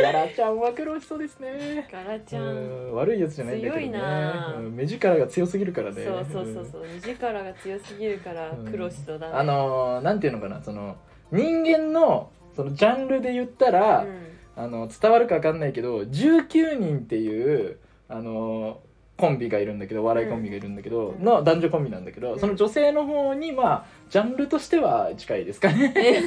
[0.02, 1.88] ガラちゃんは苦労しそうですね。
[1.90, 2.48] ガラちゃん、う
[2.90, 2.94] ん。
[2.94, 3.82] 悪いやつじゃないんだけどね。
[3.82, 4.54] 強いな。
[4.58, 4.74] うん。
[4.76, 6.04] 目力が強すぎるからね。
[6.04, 6.82] そうそうそうそう。
[6.82, 8.66] 目力が強すぎるからうん。
[8.66, 10.96] 苦労しそうだね、あのーなんていうのかなその
[11.30, 14.34] 人間のそのジャンルで言ったら、うん。
[14.56, 18.80] あの伝わるか分かんないけど19人っていうあの
[19.16, 21.24] コンビがいるんだけどお笑いコンビがいるんだけど、うん。
[21.24, 22.40] の男女コンビなんだけど、うん。
[22.40, 25.94] その女性の方にまあジャンルとしては近いですかね。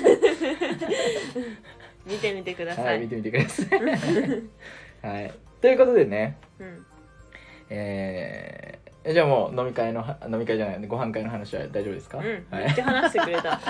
[2.05, 3.67] 見てみてくださ、はいい、見てみてください。
[5.05, 6.85] はい、ということでね、うん、
[7.69, 12.65] えーじゃあもう飲み会のは飲み会じゃないご飯会の話は大丈夫ですか、うん、はい。
[12.65, 13.57] めっちゃ話してくれた。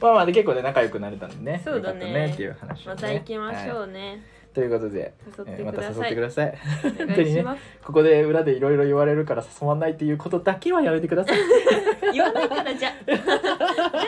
[0.00, 1.62] まあまあで結構ね仲良くなれたんでね。
[1.64, 2.12] そうだね。
[2.12, 2.94] ねっていう話をね。
[2.94, 4.18] また行きましょはうね、い
[4.54, 5.12] ということで、
[5.46, 6.56] えーまた誘ってください。
[7.02, 11.38] お願いします、ここで裏でいろいろ言われるから誘わないっていうことだけはやめてください。
[12.14, 13.16] 言わないからじゃ じゃ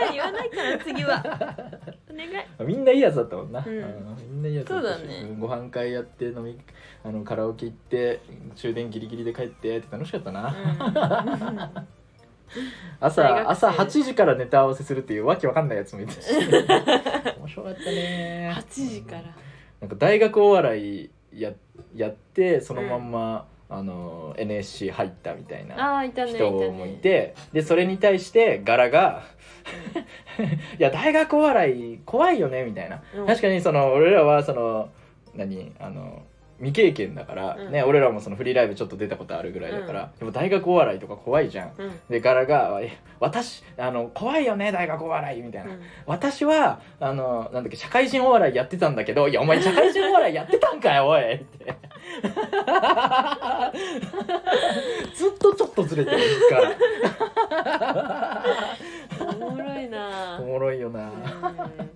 [0.09, 1.20] あ言わないから次は。
[2.09, 2.30] お願い。
[2.64, 3.74] みんないいやつだったもんな、うん。
[4.30, 5.22] みんないいやつだったしそうだね。
[5.24, 6.56] んご飯会やって飲み
[7.02, 8.20] あのカラオケ行って
[8.54, 11.87] 終電ギリギリで帰ってって楽しかったな、うん。
[13.00, 16.32] 朝朝8時からネタ合わせするっていうわけわかんないやつもいたし。
[16.32, 18.54] 面白かったね。
[18.56, 19.22] 8時から
[19.81, 21.53] なんか大学お笑いや
[21.95, 29.25] やってそのまんま、あの NSC 入ったみたいな人ねもいてでそれに対して柄が
[30.79, 33.27] 「いや大学お笑い怖いよね」みたいな、うん。
[33.27, 34.91] 確かにその俺らはその
[35.35, 36.23] 何あの
[36.59, 37.73] 未経験だから、うん。
[37.73, 41.73] ね俺らもそのフリーライブちょっと出たことあるぐらいだから、でも大学お笑いとか怖いじゃん。
[41.77, 42.01] うん。
[42.09, 45.81] で柄がえ「私あの怖いよね大学お笑い」みたいな、うん。
[46.07, 51.75] 私はあのなんだっけ社会人お笑いやってたんだけど「いやお前社会人お笑いやってたんかよおい」って
[55.14, 56.19] ずっとちょっとずれてる
[56.51, 58.45] から
[59.21, 60.38] おもろいな。
[60.40, 61.01] おもろいよな。
[61.01, 61.90] うん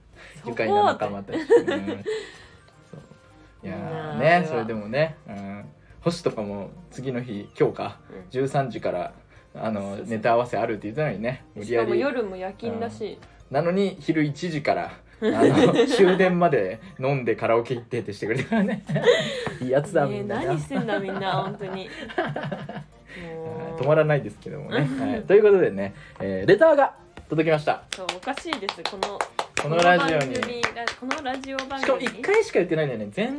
[0.46, 1.42] 愉快な仲間たち、う
[1.77, 2.05] ん、
[3.62, 5.64] いやねそれでもね、うん、
[6.01, 9.12] 星とかも次の日今日か13時から
[9.55, 13.18] あのネタ合わせあるって言ってたのにね無しかも理やり夜も夜勤だし、
[13.51, 14.92] なのに昼1時から
[15.23, 18.85] あの 終電まで飲んでカラオケ行ってってしてくれたからね。
[19.61, 21.90] いいやつだみんな、何してんだみんな本当に。
[23.77, 26.94] 止まらないですけどもね、はい、ということでね、えーレターが
[27.29, 27.83] 届きました。
[27.94, 28.83] そうおかしいです。
[28.85, 29.18] この
[29.62, 30.37] このラジオに。
[30.99, 33.11] このラジオ番しかも組1回しか言ってないんだよね。
[33.14, 33.31] 前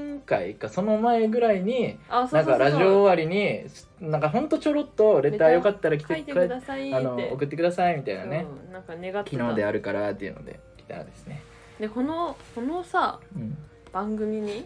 [0.00, 3.64] 々回かその前ぐらいになんかラジオ終わりに
[4.00, 8.46] なんかほんとちょろっとレターよかったら来てくださいあの送ってくださいみたいなね。
[8.72, 9.36] なんか願ってた。
[9.38, 11.42] 昨日であるからっていうので来たらですね。
[11.78, 13.42] でこのこのさうん。
[13.42, 13.58] うん
[13.92, 14.64] 番組に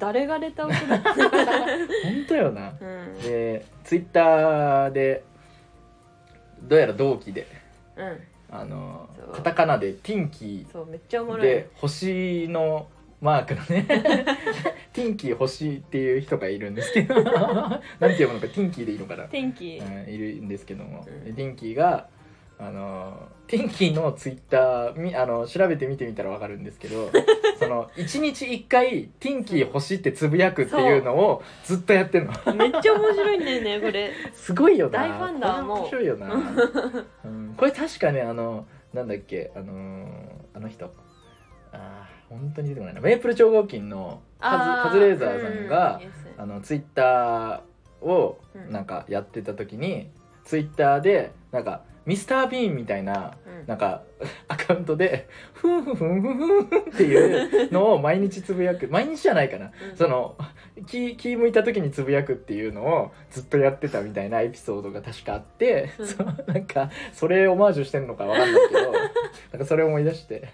[0.00, 2.72] 誰がレターを送る本当よな。
[2.80, 3.22] うん。
[3.22, 5.22] でツイッターで
[6.62, 7.46] どうやら同期で
[7.96, 11.46] うんあのカタカナで「ティンキそうめっちゃおもー」ろい。
[11.46, 12.88] で星の
[13.20, 13.86] マークのね。
[14.92, 17.14] ティンキー星っていう人がいるんですけど。
[17.22, 17.80] なんて
[18.16, 22.08] 読むのかティンキーでいいのかな、天気うん、いるんですけども、うティンキーが
[22.60, 23.14] あの
[23.46, 27.10] ティンキーのツイッターみあの調べて見てみたらわかるんですけど
[27.58, 32.32] その1日1回「ティンキー星」ってつぶやくっていうのをずっとやってんの。
[32.54, 34.10] めっちゃ面白いんだよねこれ。
[34.34, 35.00] すごいよな。
[35.00, 35.78] 大ファンだこれもう。
[35.78, 36.42] 面白いよな、うん、
[37.60, 40.08] これ確かねあのなんだっけあのー
[40.54, 40.92] あの人。
[41.72, 43.00] あー本当に出てこないな。
[43.02, 48.72] メープル超合金のカズあカズレーザーさんが、うんあのツイッターをうん。
[48.72, 50.08] なんかやってた時に、
[50.44, 53.66] ツイッターでなんかミスター・ビーンみたいなうん。
[53.68, 54.02] なんか
[54.48, 58.88] アカウントで「ふんふんふんふんふんふん」っていうのを毎日つぶやく。
[58.90, 59.96] 毎日じゃないかな、うん。
[59.96, 60.36] その
[60.86, 66.06] 気気向いた時につぶやくっていうのをずっとやってたみたいなエピソードが確かあって、うん。
[66.06, 70.48] そうなんかそれオマージュしてんのかわかんないけどなんかそれ思い出して。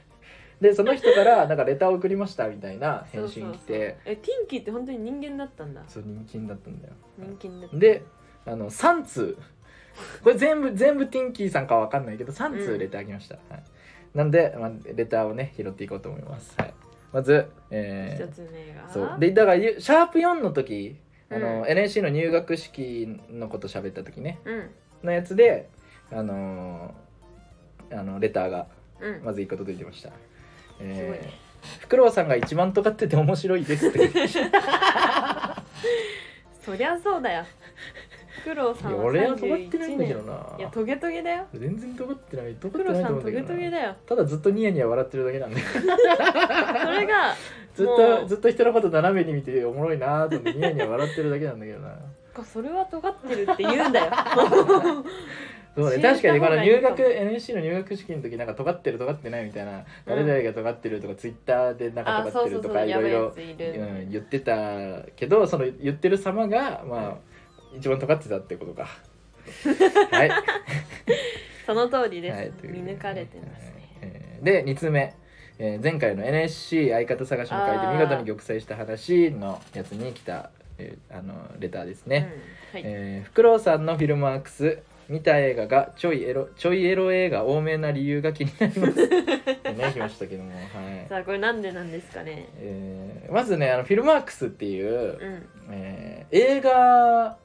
[0.61, 3.73] でその人からなんかレター送りましたみたいな返信来て。
[3.73, 3.97] そうそうそう。
[4.05, 5.83] えティンキーって本当に人間だったんだ。
[5.89, 6.95] そう人気になったんだよ。
[7.19, 7.77] 人気になった。
[7.79, 8.03] で
[8.47, 9.37] あの3通
[10.23, 13.63] これ全部全部ティンキーさんかわかんないけど3通レター来ました、はい、
[14.15, 16.75] なんで、まあ、レターをね拾っていこうと思います、はい、
[17.13, 18.89] まず、えー一つ目が。
[18.93, 19.17] そう。
[19.19, 20.97] でだからゆシャープ4の時
[21.31, 24.39] あの、うん NSC の入学式のこと喋った時ね。
[24.45, 24.71] うん。
[25.03, 25.69] のやつで
[26.13, 28.67] あのーあのレターが
[29.01, 29.23] うん。
[29.25, 30.15] まず1個届いてました、す
[30.79, 30.89] ごい。
[30.89, 34.11] えねー、フクロウさんが一番尖ってて面白いですって。
[36.65, 37.45] そりゃそうだよ。
[37.61, 37.66] フ
[38.47, 40.59] クロウさんは俺は尖ってないんだけど31な年。
[40.61, 41.47] いやトゲトゲだよ。
[41.53, 42.55] 全然尖ってない。
[42.55, 43.49] 尖フクってないとト思うんだけどな。
[43.49, 43.97] ゲトゲだよ。
[44.07, 45.61] ただずっとニヤニヤ笑ってるだけなんで。
[45.61, 45.81] そ
[46.93, 47.35] れが
[47.75, 47.97] ずっもう。
[48.21, 51.97] とずっと人のこと斜めに見ておもろいなーと思ってニヤニヤ笑ってるだけなんだけどな。
[52.45, 54.13] それは尖ってるって言うんだよ。
[55.75, 56.01] そうね。
[56.01, 63.81] 確かにこの入学 NSC の入学式の時なんか尖ってる尖ってないみたいな、誰々が尖ってるとかツイッターでなんかあそうそう尖ってるとそうやばいやかいろいろついる。
[63.81, 64.57] うん言ってた
[65.17, 67.36] けどその言ってる様がまあ
[67.79, 68.89] 一番尖ってたってことか。
[70.11, 70.31] はい。
[71.67, 75.15] その通りです、はい見抜かれてますね、えーで2つ目、
[75.59, 82.33] えー前回の NSC 相方探しの回で見事に玉砕した話のやつに来た、えーあのレターですね、
[82.73, 89.07] うんはい、えーフクロウさんのフィルマークス見た映画がちょいエロちょいエロ映画多めな理由が気になります。
[89.07, 91.07] ね来ましたけども、はい。
[91.09, 92.49] さあこれなんでなんですかね？
[92.59, 95.49] えーまずねあのフィルマークスっていう、うん。
[95.71, 97.39] えー映画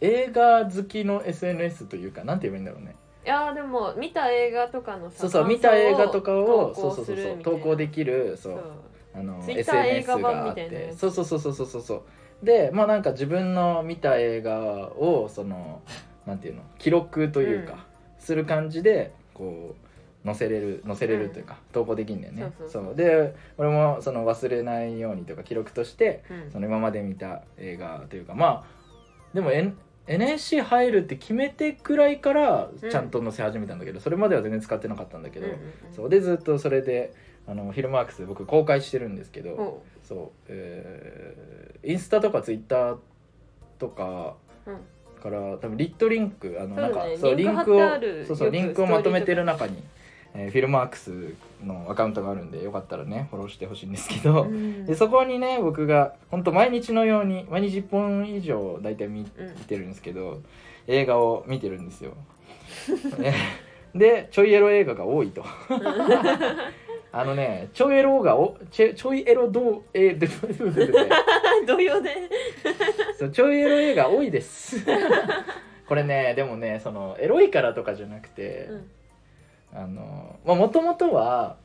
[0.00, 2.96] 映画好きの SNS というかなんて言えばいいんだろうね。
[3.24, 8.62] いやーでも見た映画とかのさそうそう見た映画とかを投稿そうそうそうそう投稿できるそうそう。
[9.14, 10.92] あの SNS があって。
[10.96, 12.02] そうそうそうそうそうそうそう。
[12.44, 15.80] でまあなんか自分の見た映画をその
[16.26, 17.78] なんていうの記録というか、うん。
[18.18, 19.74] する感じでこ
[20.24, 22.52] う載せれる載せれるというか、投稿できるんだよね。
[22.58, 22.84] そうそう。
[22.84, 22.94] そう。
[22.94, 26.52] で俺もその忘れないようにとか記録としてうん。
[26.52, 28.75] その今まで見た映画というかまあ
[29.34, 32.90] でも、N、NSC 入るって決めてくらいからうん。
[32.90, 35.72] ちゃんと載せ始めたんだけど、それまでは全然使ってなかったんだけど、うんうんうん。
[35.94, 37.12] そうでずっとそれで
[37.46, 42.96] あのフィルマークスで僕公開してるんですけど、おそう、えーインスタとかツイッター
[43.78, 44.34] とか
[44.66, 44.78] うん。
[45.16, 47.80] から多分リットリンクあのなんかそうリンクリンクを
[48.26, 49.82] そうそうリンクをまとめてる中に、
[50.38, 60.42] えーフィルマークスのアカウントがあるんでよかったらねフォローしてほしいんですけど、うんでそこにね僕が本当毎日のように毎日1本以上大体見てるんですけど
[60.86, 62.12] 映画を見てるんですよ。
[63.18, 63.34] ね
[63.94, 65.42] でちょいエロ映画が多いと。
[67.12, 70.30] あのねちょいエロがおちょちょいエロどうえでで
[71.66, 72.10] 同様で
[73.18, 74.84] そうちょいエロ映画多いです。
[75.88, 78.74] これねでもねそのエロいからとかじゃなくて、う
[79.72, 81.56] もともとは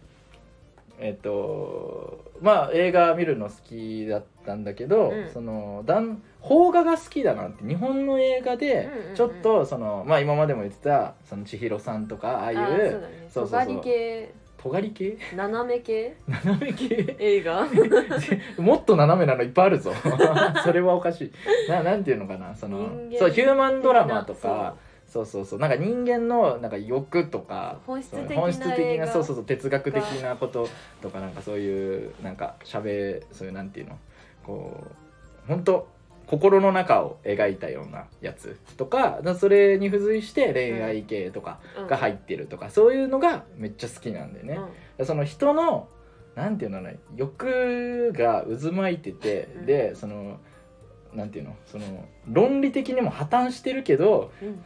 [0.99, 5.29] えっとまあ映画見るの好きだったんだけど、うん。
[5.31, 12.89] そのだん邦画が好きだなって日本の映画でちょっとその、まあ今までも言ってたその千尋さんとかああいうね。
[13.29, 14.29] そうそうそう。
[14.61, 15.17] 尖り系。
[15.35, 16.15] 斜め系？
[16.27, 17.15] 斜め系？
[17.17, 17.67] 映画？
[18.61, 19.91] もっと斜めなのいっぱいあるぞ。
[20.63, 21.31] それはおかしい。
[21.69, 22.55] ななんていうのかな。
[22.55, 24.75] そのそうヒューマンドラマとか
[25.11, 25.59] そうそうそう。
[25.59, 29.05] なんか人間のなんか欲とか本質的なそう本質的映画。
[29.05, 30.69] なそうそう哲学的なこと
[31.01, 33.99] とかなんかそういうなんかしゃべそういうなんていうの
[34.45, 34.87] こ
[35.45, 35.89] う本当
[36.27, 44.59] 心の中を描いたようなやつとかだそれに付随して恋愛系とかが入ってるとか、そういうのがめっちゃ好きなんでね、
[45.03, 45.89] その人の
[46.35, 49.65] なんていうのかな欲が渦巻いてて、うん。
[49.65, 50.39] でその
[51.13, 51.83] なんていうのその
[52.29, 54.63] 論理的にも破綻してるけどうんうん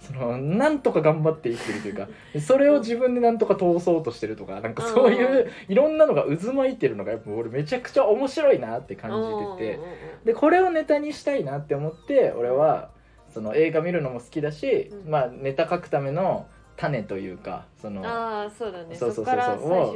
[0.00, 2.08] そのなんとか頑張って生きてるというか
[2.40, 9.10] それを自分でなんとか通そうとしてるとかなんかそういういろんなのが渦巻いてるのがやっぱ俺めちゃくちゃ面白いなって感
[9.58, 9.80] じてて
[10.24, 12.90] でこれをネタにしたいなって思って俺は
[13.34, 15.10] その映画見るのも好きだし、うん。
[15.10, 18.94] まあネタ書くための種というかそのああそうだね。
[18.94, 19.36] そうそうそう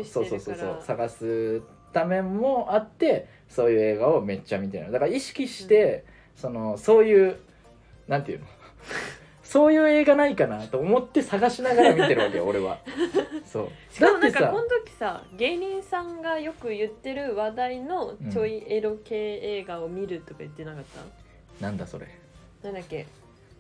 [0.05, 1.63] そうそうそうそう探す
[1.93, 7.37] ためもあってそういう映画をめっちゃ見てるだから意識して、そのそういう
[8.09, 8.47] なんていうの？
[9.53, 12.79] そういう映画ないかなと思って探しながら見てるわけよ俺は。
[13.45, 13.69] そう。
[13.93, 19.15] しかもなんかこの時さ芸人さんがよく言ってる話題のちょいエロ系
[19.59, 22.07] 映画を見るとか言ってなかった、なんだそれ。
[22.63, 23.07] なんだっけ？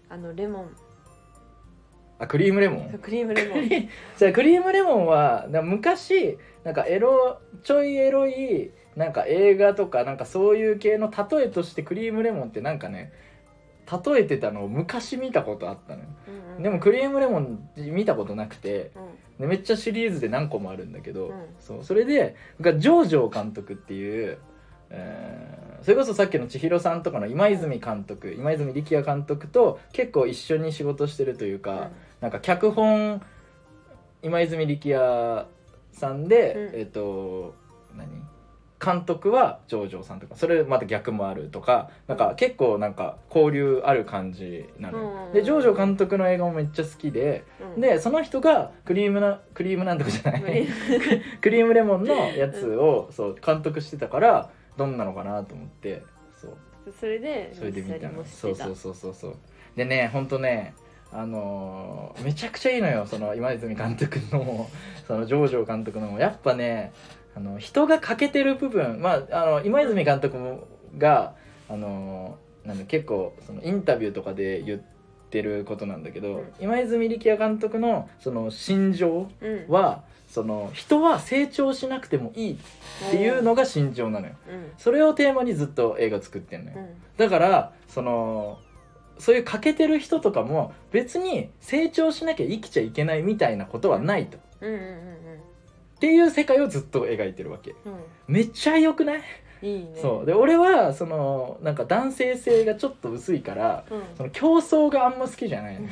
[0.08, 0.76] あのレモン。
[2.18, 2.98] あクリームレモン？
[3.02, 3.68] クリームレモン。
[4.16, 13.12] じゃあクリームレモンはな昔なんかエロちょいエロいなんか映画とかなんかそういう系の例えとしてクリームレモンってなんかね
[13.90, 16.08] 例えてたのを昔見たことあったのよ。
[16.28, 16.62] うんうん。
[16.62, 18.92] でもクリームレモン見たことなくて
[19.38, 19.40] うん。
[19.40, 21.46] でめっちゃシリーズで何個もあるんだけど、うん。
[21.60, 24.38] そうそれで僕はジョージョ監督っていう、
[24.90, 33.20] えーそれこそさっきの千尋さんとかの今泉監督今泉力也監督と結構一緒に仕事してるというか、なんか脚本
[34.22, 35.46] 今泉力也
[35.92, 36.80] さんで、うん。
[36.80, 37.56] えっ、と
[37.96, 38.08] 何？
[38.84, 45.32] 監督はジョージョさんとかそれまた逆もあるとかなんか結構なんか交流ある感じなのよ、うん。
[45.32, 47.44] でジョージョ監督の映画もめっちゃ好きで、
[47.76, 47.80] うん。
[47.80, 50.42] でその人がクリームなクリームなんとかじゃない。
[51.40, 51.72] クリーム。
[51.74, 56.02] レモンのやつを、そう監督してたからどんなのかなと思って
[56.40, 56.56] そう。
[56.98, 58.24] それでそれで見たの。
[58.24, 59.36] そうそうそうそうそう。
[59.76, 60.74] でねほんとね
[61.12, 64.68] あのーめちゃくちゃいいのよその今泉監督の
[65.06, 66.18] そのジョージョ監督の。
[66.18, 66.92] やっぱね
[67.34, 70.66] あの人が欠けてる部分まああの今泉監督も
[70.98, 71.34] が
[71.68, 74.80] あのーなんだ結構そのインタビューとかで言っ
[75.30, 76.52] てることなんだけど、うん。
[76.60, 79.66] 今泉力也監督のその心情うん。
[79.68, 84.34] はその人は成長しなくてもいいっていうのが心情なのよ。
[84.48, 84.72] うん。
[84.78, 86.88] それをテーマにずっと映画作ってんのよ、うん。
[87.16, 88.58] だからその
[89.18, 95.21] そういう欠けてる人とかも別に成長しなきゃ生きちゃいけないみたいなことはないと、っうんうんうん
[96.02, 97.70] ていう世界をずっと描いてるわけ。
[97.70, 97.76] うん。
[98.26, 99.22] めっちゃ良くない、うん
[99.64, 99.92] いいね。
[100.02, 100.26] そう。
[100.26, 104.02] で俺はそのなんか男性性がちょっと薄いからうん。
[104.16, 105.88] その競争があんま好きじゃないの。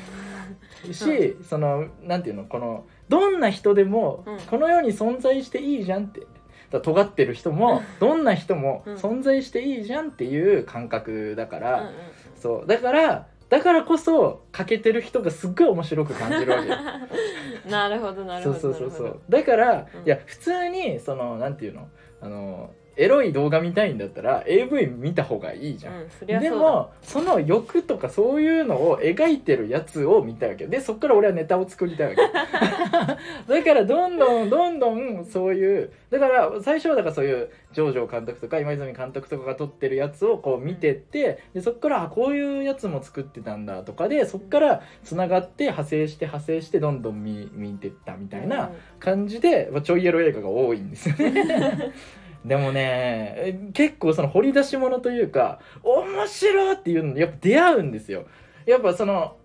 [0.93, 2.45] し、そのなんていうの？
[2.47, 4.41] このどんな人でもうん。
[4.41, 6.27] この世に存在していいじゃんって。
[6.73, 8.95] だ尖ってる人もどんな人もうん。
[8.97, 11.93] 存在していいじゃんっていう感覚だから、うんうん。
[12.35, 12.67] そう。
[12.67, 16.77] だからだからこそ欠けてる人がすっごい面白く感じるわけよ。
[17.69, 18.99] なるほどなるそうほどそうそう。
[18.99, 20.07] そなるうだから、うん。
[20.07, 21.89] いや普通にそのなんていうの？
[22.23, 26.11] あのエロい動画見たいんだったら AV 見た方がいいじゃん、うん
[26.41, 32.21] でもその欲とかそういうのを描いてるやつを見たいわけでそっから俺はネタを作りたいわけ。
[33.61, 51.93] だからどんどんどんどんそういうだから最初はだからそういうジョージョ監督とか今泉監督とかが撮ってるやつをこう見てってでそっからあこういうやつも作ってたんだとかでそっからつながって派生して派生してどんどん見見てったみたいな感じで、まあ、ちょいエロ映画が多いんですよね。
[52.45, 58.25] でもねえ結構その掘り出し物というか面白いっていうのにやっぱ出会うんですよ。
[58.67, 59.37] やっぱその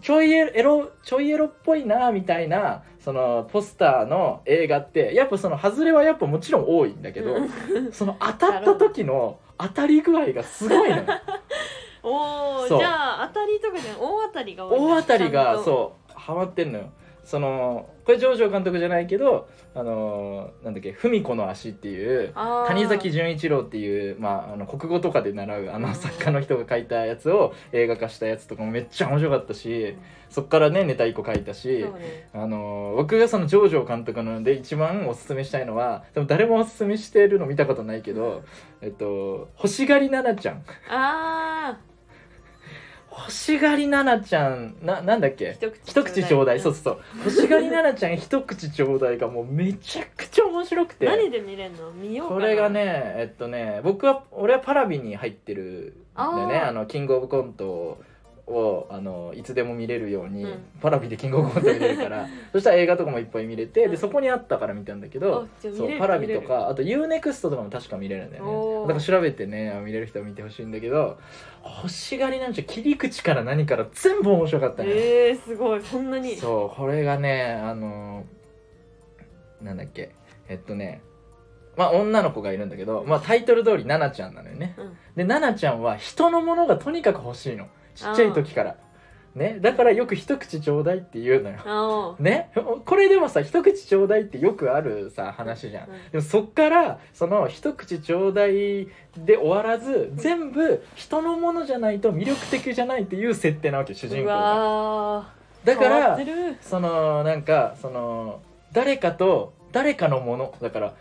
[0.00, 7.92] ちょいエロちょいエロっぽいなみたいなそのポスターの映画ってやっぱその外れはやっぱもちろん多いんだけど、うん。
[7.92, 11.04] その当たった時の当たり具合がすごいの
[12.02, 16.92] おおじゃあ当たりとかじゃん大当たりが多い大当たりがうそうハマってんのよ
[17.24, 22.32] そのこれ上場監督じゃないけどあのーなんだっけ「文子の足」っていう
[22.66, 29.96] 谷崎潤一郎っていう、まあ、あの国語とかで習うあの作家の人が書いたやつを映画化したやつとかもめっちゃ面白かったし
[30.30, 31.86] そっからねネタ1個書いたし
[32.34, 38.42] あのー僕がその上場監督なので一番おすすめしたいのはでも誰もおすすめしてるの見たことないけど、
[38.80, 40.64] えっと、欲しがり奈々ちゃん。
[40.90, 41.91] あ欲
[43.28, 45.56] しがり奈々ちゃんななんだっけ？
[45.84, 46.60] 一口ちょうだい、ん。
[46.60, 46.98] そうそうそう。
[47.18, 51.06] 欲しがり奈々ちゃん一口ちょうだいがもうめちゃくちゃ面白くて。
[51.06, 51.90] 何で見れんの？
[51.92, 52.80] 見ようこれがね
[53.16, 56.58] えっとね僕は俺はパラビに入ってるんだよね。
[56.58, 57.98] あのキングオブコント
[58.46, 60.64] をあのいつでも見れるように、うん。
[60.80, 68.88] パラビでキングオブコント見れるから そしたら映画とかもいっぱい見れてでそこにあったから見たんだけどそうパラビと見かあと UNEXT とかも確か見れるんだよね。
[68.88, 71.18] だから調べてね見れる人は見てほしいんだけど
[71.64, 75.82] 欲しがりなんちゃ切り口から何から全部面白かったね、えー、すごい。
[75.82, 76.36] そんなに。
[76.36, 78.24] そうこれがねあの
[79.60, 80.10] なんだっけ。
[80.48, 81.02] えっとね
[81.76, 84.74] まあ女の子がいるんだけど、まあ、タイトル通り奈々ちゃんなのよね。
[84.76, 84.90] うん。
[85.16, 88.76] で奈々ちゃんは人のものがとにかく欲しいのちっちゃい時から。
[89.34, 89.58] ね。
[89.60, 92.16] だからよく一口ちょうだいって言うのよ。
[92.18, 92.50] ね。
[92.84, 95.88] これでもさ一口ちょうだいってよくあるさ話じゃん。
[95.88, 96.10] うん。
[96.10, 104.34] でもそっからその一口ちょうだいで終わらず全部人のものじゃないと魅力的じゃないっていう設定なわけ主人う公が。
[104.36, 105.28] わ
[105.64, 106.18] だから
[106.60, 108.40] そのなんかその
[108.72, 110.54] 誰かと誰かのもの。
[110.60, 110.94] だから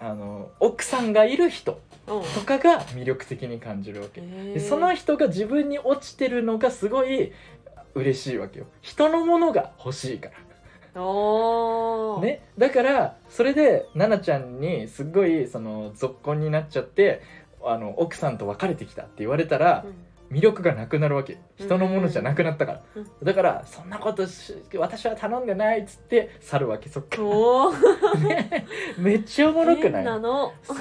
[0.00, 1.72] あの奥さんがいる人。
[1.72, 1.89] うん
[2.34, 4.54] とかが魅力的に感じるわけ、えー。
[4.54, 7.32] でその人が自分に落ちてるのがすごい
[7.94, 8.66] 嬉しいわけよ。
[8.80, 10.34] 人のものが欲しいから。
[12.20, 17.22] ね、だからそれで奈々ちゃんにすっごいその続婚になっちゃって
[17.62, 19.84] あの奥さんと別れてきたって言われたら、
[20.30, 21.38] 魅力がなくなるわけ。
[21.56, 23.06] 人のものじゃなくなったから、うん。
[23.22, 27.18] だからそんなことし私は頼んでないっつって去るわけそっか
[28.18, 28.66] ね
[28.96, 30.02] めっちゃおもろくない？
[30.02, 30.52] 変なの。
[30.62, 30.78] そう。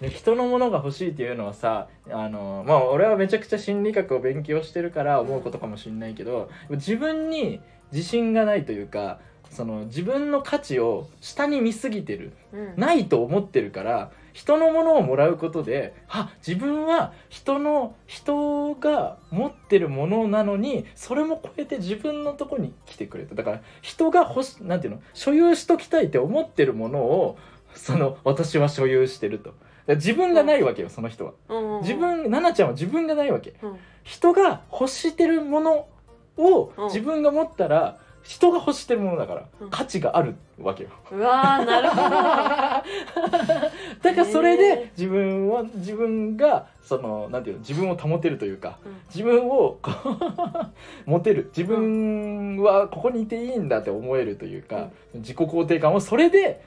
[0.00, 7.60] で人のものが欲しいっていうのはさあのまあ俺はめちゃくちゃ心理学を勉強してるから思うことかもしれないけど自分に
[7.92, 9.20] 自信がないというか
[9.50, 12.32] その自分の価値を下に見すぎてる。
[12.52, 12.74] うん。
[12.76, 23.34] ないと思ってるから人のものをもらうことであ自分は人の人が持ってるものなのにそれも超えて自分のとこに来てくれた。
[23.34, 25.02] だから人が欲しなんていうの？
[25.14, 27.38] 所有しときたいって思ってるものを
[27.74, 29.54] その私は所有してると。
[29.88, 31.32] 自分がないわけよその人は。
[31.48, 31.76] うん。
[31.76, 31.82] うん。
[31.82, 33.54] 自分奈々ちゃんは自分がないわけ。
[33.62, 33.76] うん。
[34.04, 35.86] 人が欲してるもの
[36.36, 36.84] をうん。
[36.86, 39.70] 自分が持ったら人が欲してるものだからうん。
[39.70, 40.90] 価値があるわけよ。
[41.10, 42.00] うわーなるほど。
[44.02, 48.96] だからそれで自分は自分がそのなんていうの自分を保てるというかうん。
[49.08, 49.78] 自分を
[51.06, 51.50] 持てる。
[51.56, 56.62] 自分はここにいていいんだって思えるというか、自己肯定感をそれで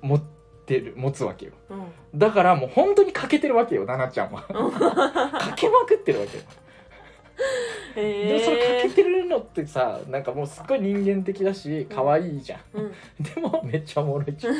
[0.00, 0.22] 持っ
[0.66, 1.52] てる持つわけよ。
[1.70, 1.74] う
[2.16, 2.18] ん。
[2.18, 4.42] だからもう本当に欠けてるわけよ奈々ちゃんは。
[5.50, 6.44] 欠けまくってるわけよ
[7.96, 12.92] へでもそれえ欠けてるのってさなんかもうすっごい人間的だし可愛いじゃん、うん。
[13.22, 14.54] でもめっちゃおもろいじゃん。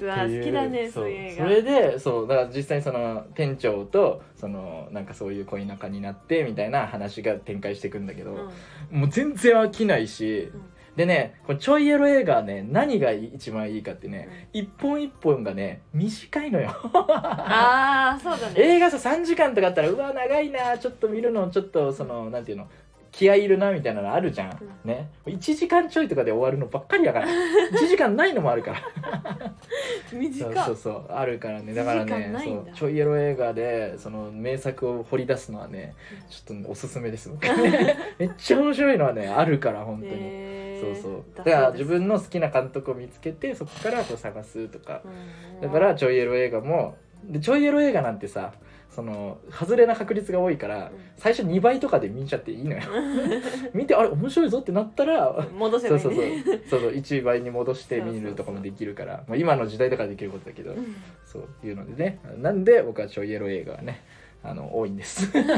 [0.00, 1.08] うわー好きだねそう。
[1.08, 1.44] いう映画。
[1.44, 8.48] それでそうだから実際その店長とそのなんかそういう恋仲になってみたいな話が展開していくんだけど、
[8.92, 9.00] うん。
[9.00, 10.62] もう全然飽きないし、うん
[10.98, 16.70] でねこれちょいエロ映画はね何が一番いいかってね、一本一本がね短いのよ。
[16.92, 18.54] ああそうだね。
[18.56, 22.66] 映画さ3時間とかあったらうわ長いなちょっと見るのちょっとそのなんていうの
[23.12, 25.08] 気合いいるなみたいなのあるじゃん、うね。
[25.24, 27.28] 1時間ちょいとかで終わるのばっかりだから。
[27.72, 28.80] 1時間ないのもあるから。
[30.12, 31.74] 短っそうそうそうあるからね。
[31.74, 35.94] だから1時間ねそうちょいエロ映画でその名作を掘り出すのはね
[36.28, 37.46] ちょっとおすすめです僕。
[37.46, 41.24] ね めっちゃ面白いのはねあるから本当に、へーそうそう。
[41.36, 45.02] だだから自分の好きな監督を見つけてそこからこう探すとか。
[45.04, 48.52] うんだからちょいエロ映画もでちょいエロ映画なんてさ
[48.88, 50.92] その外れな確率が多いからうん。
[51.16, 52.82] 最初2倍とかで見ちゃっていいのよ。
[53.74, 56.60] 見てあれ面白いぞってなったら戻せそうそうばいいねそう。
[56.68, 59.24] そうそう1倍に戻して見るとかもできるから。
[59.26, 60.94] まあ今の時代だからできることだけどうん。
[61.24, 62.20] そういうのでね。
[62.38, 64.02] なんで僕はちょいエロ映画はね
[64.42, 65.26] あの多いんです。
[65.36, 65.54] いいね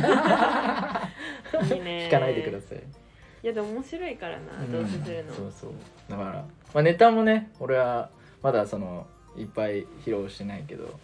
[2.08, 2.78] 聞かないでください、
[3.42, 5.32] いやでも面白いからなどうせするの。
[5.32, 5.70] そうそう。
[6.08, 6.30] だから、
[6.74, 8.10] まあ、ネタもね俺は
[8.42, 10.98] まだそのいっぱい披露してないけど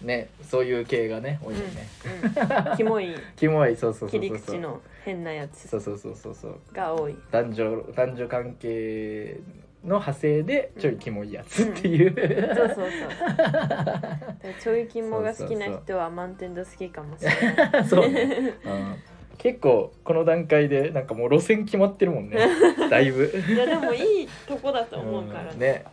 [0.00, 2.76] ねそういう系がね多いよね、うんうん。
[2.76, 3.14] キモい。
[3.36, 3.76] キモい。
[3.76, 4.38] そうそうそ切りうそう。
[4.38, 5.68] そう口の変なやつ。
[5.68, 6.60] そうそうそうそうそう。
[6.72, 7.16] が多い。
[7.30, 9.40] 男女男女関係
[9.84, 12.14] の派生でちょいキモいやつっていう、
[12.56, 17.84] そうそうそう だからちょいキモが好きな人は満点度好きかもしれない。
[17.84, 18.96] そうね、うん、
[19.38, 22.38] 結構この段階でなんかもう路線決まってるもんね。
[22.90, 23.24] だいぶ。
[23.48, 25.52] いやでもいいとこだと思うから。
[25.52, 25.58] ん。
[25.58, 25.84] ね。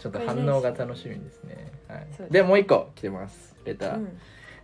[0.00, 2.32] ちょっと反応が楽しみですね、はい。
[2.32, 3.56] でもう一個来てます。
[3.64, 4.18] レター、うん。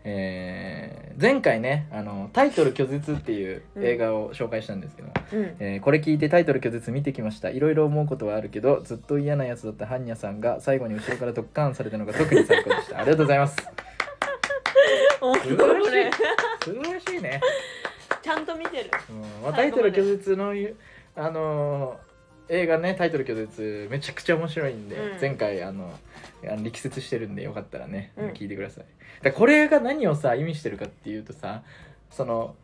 [0.04, 5.56] えー前回ねあのタイトル拒絶っていう映画を紹介したんですけど、うん。
[5.58, 7.50] えーこれ聞いてタイトル拒絶見てきました。
[7.50, 12.98] いろいろ思うことはあるけどずっと嫌なやつだったハンニャさんが最後に後ろからドッカーンされたのが特に最高でした。
[12.98, 13.56] ありがとうございます。
[15.20, 15.56] お素晴らしい。
[15.56, 16.10] これ
[16.62, 17.40] 素晴らしいね、
[18.22, 18.90] ちゃんと見てる。
[19.10, 19.20] うん。
[19.42, 20.52] まあ、タイトル拒絶の
[21.16, 22.06] あのー
[22.48, 25.20] 映画ねタイトル拒絶めちゃくちゃ面白いんで、うん。
[25.20, 25.92] 前回あの
[26.48, 28.28] あの力説してるんでよかったらね、うん。
[28.30, 28.84] 聞いてください。
[29.22, 31.62] だこれが何をさ意味してるかっていうとさ
[32.10, 32.54] その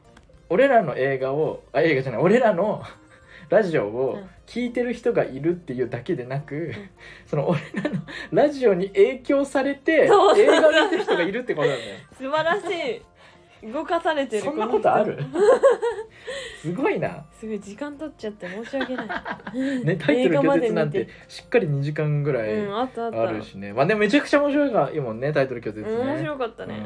[0.49, 2.83] 俺らの映画をあ映画じゃない俺らの
[3.49, 4.31] ラジオをうん。
[4.53, 6.75] 聞いてる人がいるっていうだけでなく、
[7.27, 11.97] その俺らのラジオに影響されて映そう画見てる人がいるってことなんだよ。
[12.19, 13.03] 素晴らしい
[13.73, 15.19] 動かされてるそんなことある？
[16.61, 17.25] すごいな。
[17.33, 19.05] すごい時間取っちゃって申し訳な
[19.55, 19.85] い。
[19.85, 23.23] ね、タイトル拒絶なんてしっかり2時間ぐらいうんあったあった。
[23.23, 25.97] あるしね、まあでもめちゃくちゃ面白いもんねタイトル拒絶ね。
[25.97, 26.83] 面白かったね、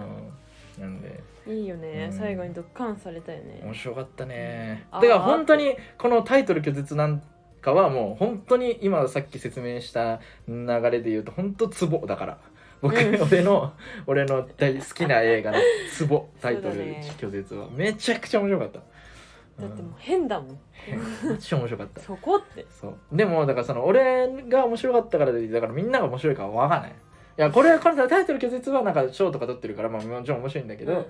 [0.78, 1.20] うん、なんで。
[1.46, 2.18] いいよね、うん。
[2.18, 3.60] 最後にドッカンされたよね。
[3.62, 4.86] 面白かったね。
[4.92, 7.22] だから本当にこのタイトル拒絶なん
[7.60, 12.38] かはもう本当に今さっき説明した流れで言うと本当ツボだから
[12.80, 13.22] 僕、うん。
[13.22, 13.72] 俺の
[14.06, 15.58] 俺の大好きな映画の
[15.92, 16.74] ツボ タイトル
[17.18, 17.68] 拒絶は。
[17.70, 18.80] めちゃくちゃ面白かった。
[19.60, 20.58] だってもう変だもん、うん
[21.30, 22.00] マジで面白かった。
[22.00, 22.66] そこって。
[22.70, 22.94] そう。
[23.12, 26.90] でもだからその俺が面白かったからでだからみんなが面白いかは分かんない。
[26.90, 26.94] い
[27.40, 31.06] やこれはこれタイトル拒絶はなんか賞とか取ってるから、まあ、もちろん面白いんだけど、うん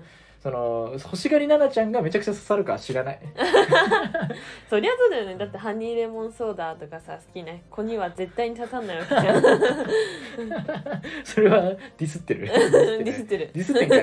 [0.47, 3.19] その欲しがり奈々ちゃんがめちゃくちゃ刺さるかは知らない。
[4.69, 5.35] そりゃそうだよね。
[5.35, 9.43] だってハニーレモンソーダとかさ好きな子には絶対に刺さんないわけじゃん。
[11.25, 12.47] それはディスってる。
[13.03, 13.49] ディスってる。
[13.53, 13.95] ディスってんか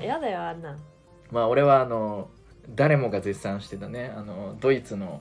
[0.00, 0.70] いやだよあんな。
[0.70, 0.78] ん
[1.32, 2.28] まあ俺はあの
[2.70, 4.12] 誰もが絶賛してたね。
[4.16, 5.20] あのドイツの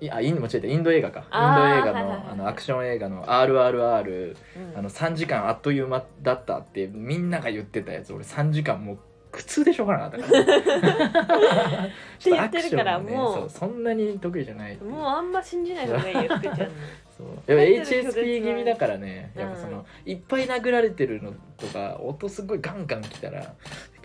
[0.00, 0.66] いあインド間違えた。
[0.68, 1.20] インド映画か。
[1.20, 4.36] インド映画の,、あのアクション映画の「RRR」
[4.72, 4.78] うん。
[4.78, 8.12] あの3時間あっという間だったってみんなが言ってたやつ。
[8.12, 8.98] 俺3時間もう
[9.30, 10.40] 苦痛でしょうがなかったから。
[11.86, 11.88] っ
[12.22, 13.10] て言ってるからもう。
[13.10, 16.66] ねそうそんなに得意じゃないもうあんま信じない方がいいよ福ちゃんの。
[17.18, 17.26] そう。
[17.52, 19.32] やっぱ HSP 気味だからね。
[19.34, 23.40] うんやっぱそのいっぱい殴られてるのとか音すごいガンガンきたら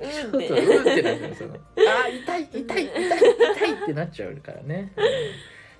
[0.01, 0.47] うんちょっとうんっ
[0.95, 1.35] てなっちゃう。
[1.35, 4.91] そのあー痛い痛い痛い痛いってなっちゃうからね。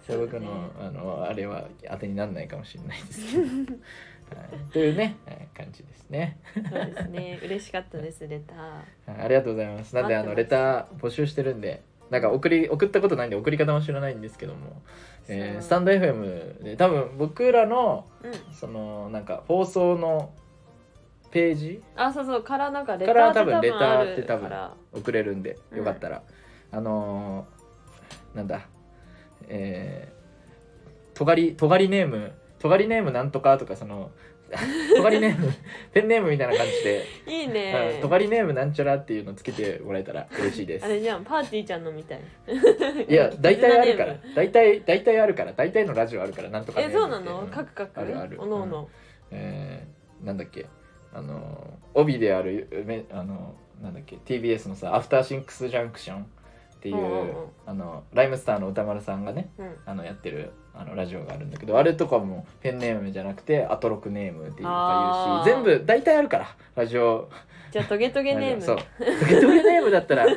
[0.04, 6.40] うんそれ僕のあのあれは当てにならないかもしれないですけど、はい、というねはい感じですね。
[6.54, 7.40] そうですね。
[7.44, 8.58] 嬉しかったですレター。
[9.14, 9.22] はい。
[9.26, 9.96] ありがとうございます。
[9.96, 11.84] なんであのレター募集してるんで。
[12.10, 14.84] なんか送り送ったことないんで送り方も知らないんですけども、
[15.28, 18.54] えースタンド FM で多分僕らのうん。
[18.54, 20.32] そのなんか放送の
[21.32, 26.22] ページあそうそうからなんかレからターって多分レターあって多分送れるんでうんよかったら、
[26.72, 28.68] あのーなんだ
[29.48, 34.12] えー、とがりとがりネームとがりネームなんとかとかその
[34.96, 35.52] とがりネーム
[35.94, 37.06] ペンネームみたいな感じで。
[37.28, 40.86] いいうんねとがりネームなんちゃらっていうのつけてもらえたら嬉しいです。
[40.86, 42.22] あれじゃんパーティーちゃんのみたい。
[43.10, 44.16] いや大体あるから。
[44.36, 45.54] 大体大体あるから。
[45.54, 46.50] 大体のラジオあるから。
[46.50, 47.42] なんとかえムそうなの？
[47.42, 48.40] うんカクカクあるある。
[48.40, 48.90] おのおの。
[49.32, 50.68] えーなんだっけ。
[51.14, 54.18] あの帯であるめあのなんだっけ。
[54.18, 56.26] TBS のさ「アフターシンクスジャンクション」
[56.84, 57.48] っていう、うんうんうん。
[57.66, 59.76] あのライムスターの歌丸さんがねうん。
[59.86, 67.30] あのやってるあのラジオがあるんだけどあれとかもペンネームじゃなくてアトロクネームっていうか言うし全部大体あるからラジオ。
[67.72, 68.62] じゃあトゲトゲネーム。
[68.62, 68.78] そう。
[68.78, 68.84] ト
[69.26, 70.34] ゲトゲネームだったらあの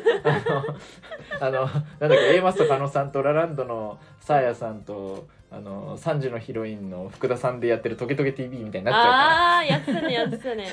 [1.41, 9.57] あのなんだっけ A マスと加納さんとラランドのサーヤさんとあの3時のヒロインの福田さんでやってるトゲトゲ TV みたいになっちゃうから。
[9.59, 10.69] あやってたねやってたね。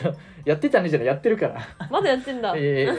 [0.46, 1.62] やってたね じゃないやってるから。
[1.90, 2.54] まだやってんだ。
[2.56, 2.94] へいや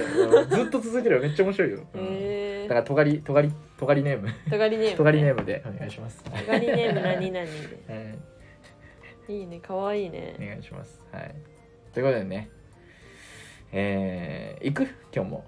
[0.46, 1.22] ずっと続いてるよ。
[1.22, 2.00] めっちゃ面白いよ、うん。
[2.00, 4.28] えだからとがりとがりとがりネーム。
[4.50, 6.22] とがりネーム とがりネームでお願いします。
[6.24, 7.50] とがりネーム何々で。
[7.92, 8.00] は
[9.28, 9.32] い。
[9.36, 10.34] いいねかわいいね。
[10.38, 11.00] お願いします。
[11.12, 11.34] はい。
[11.92, 12.48] ということでね。
[13.72, 14.82] えー、行く？
[15.14, 15.44] 今日も。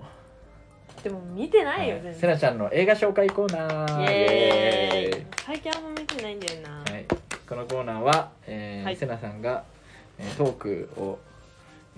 [1.03, 2.15] でも見てないよはい。
[2.15, 4.03] せなちゃんの映画紹介コーナー。
[4.03, 5.27] イエーイ。
[5.45, 6.93] 最近あんま見てないんだよな。
[6.93, 7.05] はい、
[7.49, 8.97] このコーナーは、えーはい。
[8.97, 9.65] せなさんが、
[10.19, 11.19] えートークを、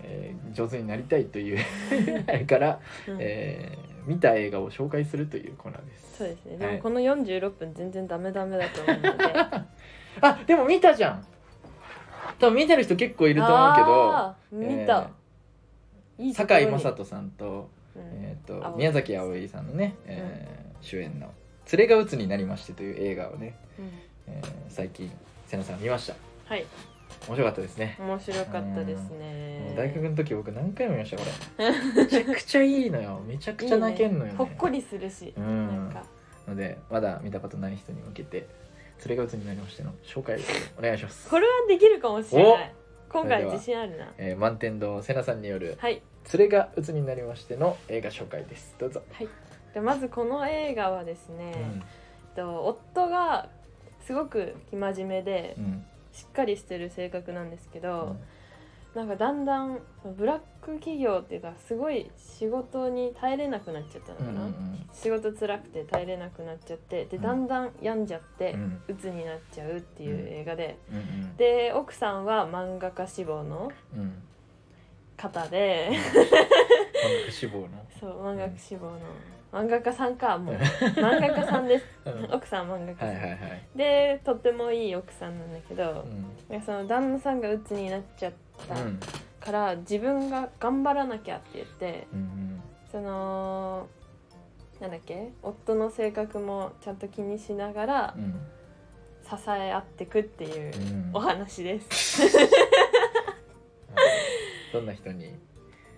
[0.03, 1.59] えー上手になりたいという
[2.47, 3.19] から、うん。
[3.21, 6.17] えー見た映画を紹介するというコーナーです。
[6.19, 6.57] そうですね。
[6.57, 6.77] ではい。
[6.77, 9.09] もこの46分全然ダメダメだと思うので。
[10.23, 11.25] あでも見たじゃん。
[12.41, 14.35] 多分見てる人結構いると思うけど。
[14.79, 15.11] 見た。
[16.19, 16.69] いいところに。
[16.71, 18.03] 堺雅人さんと,、うん。
[18.25, 21.33] えー、と葵宮崎あおいさんのね、えー主演の
[21.73, 23.91] 「連れが鬱になりまして」という映画をね、うん。
[24.29, 25.11] えー最近
[25.47, 26.15] せなさん見ました。
[26.47, 26.65] はい
[27.29, 27.97] 面白かったですね。
[28.01, 29.73] 面白かったですもね。
[29.75, 31.25] う大学の時僕何回も見ましたこ
[31.59, 31.71] れ。
[32.05, 33.21] めちゃくちゃいいのよ。
[33.27, 34.39] めちゃくちゃ泣けんのよね。
[34.39, 35.67] ほっこりするし、うん。
[35.67, 36.19] なんか。
[36.49, 38.49] のでまだ見たことない人に向けて
[39.07, 40.39] 「連れが鬱になりまして」の紹介を
[40.79, 42.75] お願いします、これはできるかもしれない。
[43.09, 44.13] 今回自信あるな。
[44.19, 46.03] えー、満天堂せなさんによるはい
[46.33, 48.75] 「連れが鬱になりまして」の映画紹介です。
[48.79, 49.29] どうぞ、はい。
[49.73, 51.61] でまずこの映画はですね、うん。
[51.61, 51.83] え
[52.33, 53.49] っと夫が
[54.01, 58.21] すごく生真面目でうんしっかりしてる性格なんですけうどん、
[58.95, 67.23] なんかだんだんそのブラック企業っていうかすごい仕事に耐えれなくなっちゃったのかな、うんうん仕事辛くて耐えれなくなっちゃってでうん。
[67.23, 68.57] だんだん病んじゃって
[68.89, 74.23] 鬱になっちゃうっていう映画で、うんうんで奥さんは漫画家志望のうん。
[75.17, 75.91] 方で。
[75.93, 77.69] 漫画志望の？
[78.01, 78.99] そう漫画家志望の
[79.53, 80.55] 漫画家さんかもう。
[81.01, 81.85] 漫画家さんです。
[82.05, 82.13] うん。
[82.23, 83.39] はい奥さんは漫画家さん、はいはい
[83.75, 86.27] でとってもいい奥さんなんだけどう、ん。
[86.49, 88.33] なんかその旦那さんが鬱になっちゃっ
[88.69, 89.01] たうん。
[89.41, 93.87] から、自分が頑張らなきゃって言ってうんその
[94.81, 98.35] なんだっけ夫の性格もちゃんと気にしながらうん
[99.25, 101.11] 支え合ってくっていううん。
[101.15, 102.23] お話です。
[104.73, 105.35] どんな人に？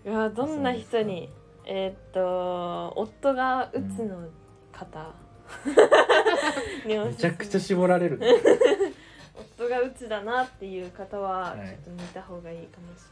[0.05, 1.31] うわどんな人に？
[1.67, 4.29] えーっと夫が鬱の
[4.73, 5.15] 方、
[6.87, 8.29] におすすめめちゃくちゃ絞られるね。
[9.59, 11.69] 夫が鬱だなっていう方ははい。
[11.69, 13.07] ちょっと見た方がいいかもし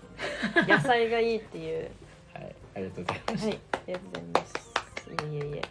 [0.57, 1.91] れない、野菜がいいっていう。
[2.35, 2.55] はい。
[2.75, 3.47] ありがとうございます。
[3.47, 3.61] はい。
[3.73, 4.59] ありがとうございます。
[5.09, 5.63] いえいえ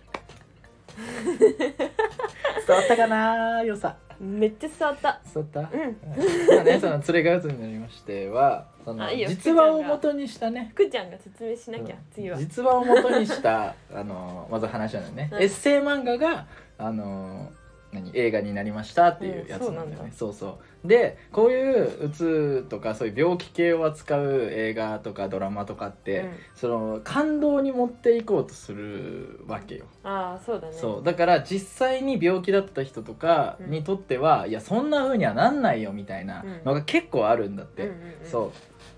[2.67, 5.21] 伝わったかな良さめっちゃ伝わった。
[5.33, 6.55] 伝わった、うん。
[6.55, 9.29] まあねその連れが鬱になりましてはそのあいいよ。
[9.29, 10.71] 実話を元にしたね。
[10.73, 12.37] 福ちゃんが説明しなきゃ、次は。
[12.37, 15.41] 実話を元にしたあのまず話なのね、うん。
[15.41, 16.47] エッセイ漫画が
[16.77, 17.51] あの
[17.91, 18.11] 何？
[18.13, 20.57] 映画になりましたっていうやつなんだよね、うんそうそう
[20.87, 26.31] でこういううつとかそういう病気系を扱う映画とかドラマとかって、うん。
[26.55, 30.73] その感動に持っていこうとするわけよ、ああそうだね。
[30.73, 31.03] そう。
[31.03, 38.51] だから実際に病気だった人とかにとっては、いやそんな風にはなんないよみたいなのが結構あるんだって、うんうんうんそ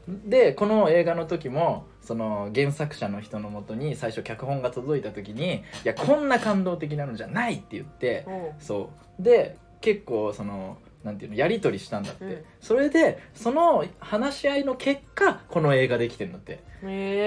[0.07, 0.29] う。
[0.29, 8.25] でこの映画の時もその原作者の人のもとに最初脚本が届いた時に「いやこんな感動的なのじゃない!」って言って
[8.59, 9.23] そう。
[9.23, 12.43] で結構そのなんていうのやり取りしたんだって、うん。
[12.59, 16.59] それでその話し合いの結果この映画できてるんだって。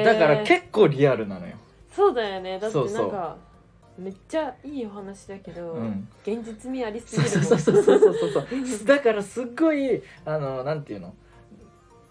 [0.05, 1.55] だから結構リアルなのよ、
[1.95, 2.59] そうだよね。
[2.59, 2.99] だってそうそう。
[3.03, 3.37] なんか
[3.99, 8.47] めっちゃいいお話だけど、うん、現実味ありすぎるそうそうそうそうそう。
[8.87, 11.14] だからすっごいあのなんていうの？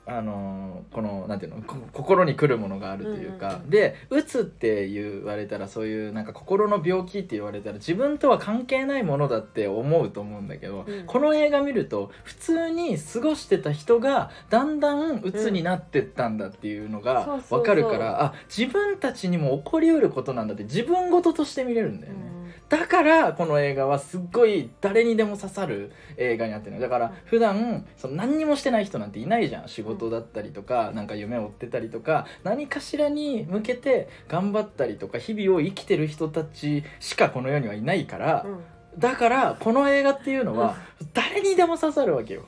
[0.08, 3.70] あのこのなんていうのこ心に来るものがあるというか、うんうんうん。
[3.70, 11.06] でうつって言われたらそういうなんか心の病気って言われたら自分とは関係ないものだって思うと思うんだけど、うん。
[11.06, 22.20] この映画見ると普通に過ごしてた人がだんだんうつになってったんだっていうのが分かるから、あ自分たちにも起こりうることなんだって自分事として見れるんだよね。
[22.36, 22.41] うん
[22.72, 29.68] だからこの映画はすっごい誰にでも刺さる映画になってるのだから普段その何にもしてない人なんていないじゃん。
[29.68, 38.60] 仕事だったりとかなんか夢を追ってたりとか何かしらに向けて頑張ったりとか日々を生きてる人たちしかこの世にはいないからうん。
[38.98, 40.78] だからこの映画っていうのは
[41.14, 42.46] 誰にでも刺さるわけよ。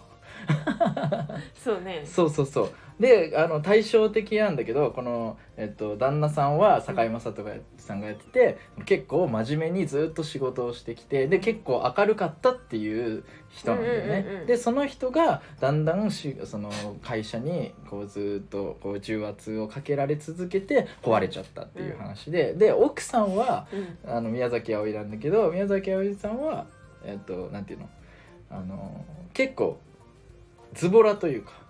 [1.61, 2.03] そうね。
[2.05, 2.69] そうそうそう
[2.99, 14.05] であの対照的なんだけどこの、えっと、旦那さんは堺雅人がさんがやってて結構真面目にずっと仕事をしてきてで結構明るかったっていう人なんだよね。
[14.05, 16.69] うんうんうんうんでその人がだんだんしその
[17.01, 23.67] 会社にこうずっとこう重圧をかけられ続けて壊れちゃったっていう話で、で奥さんは
[24.05, 26.67] うんあの宮崎あおいなんだけど宮崎あおいさんは
[27.03, 27.89] えっとなんていうの？
[28.51, 29.79] あの結構
[30.73, 31.62] ズボラというか。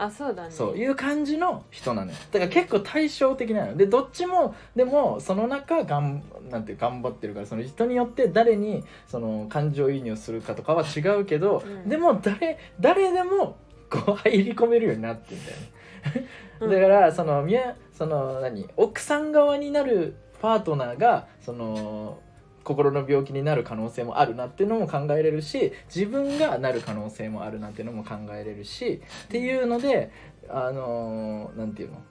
[0.00, 0.50] あそうだね。
[0.50, 2.16] そういう感じの人なのよ。
[2.30, 11.88] だから結構対照的なのでどっちもでもその中がんなんて頑張ってるからその人によって誰にその感情移入するかとかは違うけど、うん。
[11.88, 13.58] でも誰誰でも
[13.90, 16.28] こう入り込めるようになってんだよね。
[16.60, 16.70] うん。
[16.70, 22.20] だからその宮その何奥さん側になるパートナーがその
[22.68, 30.10] 心の病気になる可能性もあるなっていうのも考えれるし自分がなる可能性もあるなっていうのも考えれるしっていうので
[30.50, 32.02] あのなんていうの？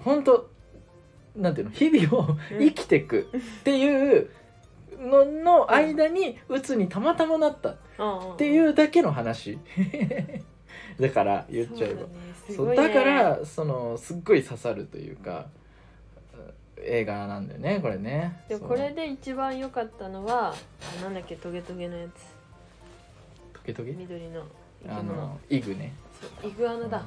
[0.00, 0.50] 本当
[1.36, 1.72] なんていうの？
[1.72, 3.28] 日々をうん生きてく
[3.60, 4.30] っていう
[4.98, 7.76] のの間に鬱にたまたまなったっ
[8.36, 9.58] てういうだけの話。
[10.98, 12.06] だから言っちゃえば。
[12.54, 15.46] そうだからそのすっごい刺さるというか
[16.82, 18.42] 映画なんだよねこれね。
[18.48, 20.54] でもこれで一番良かったのは
[20.98, 22.10] あなんだっけトゲトゲのやつ。
[23.54, 23.92] トゲトゲ？
[23.92, 24.42] 緑の
[24.88, 25.92] あのイグね。
[26.42, 27.02] イグアナだ。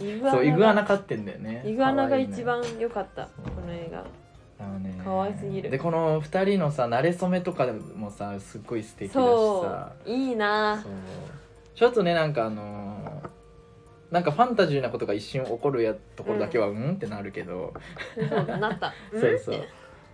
[0.00, 1.62] イグうんそうイグアナが飼ってんだよね。
[1.66, 4.04] イグアナが一番良かったそうこの映画。
[4.58, 5.70] あのね可愛すぎる。
[5.70, 7.66] でこの二人のさ馴れ初めとか
[7.96, 10.80] もさすっごい素敵だしそさういいな。
[10.82, 10.92] そう。
[11.74, 13.28] ちょっとねなんかあのー
[14.10, 17.74] なんかファンタジーなことが一瞬起こるやところだけはうん、ってなるけど。
[18.14, 18.92] そうなった。
[19.12, 19.54] そうそう。
[19.56, 19.62] うん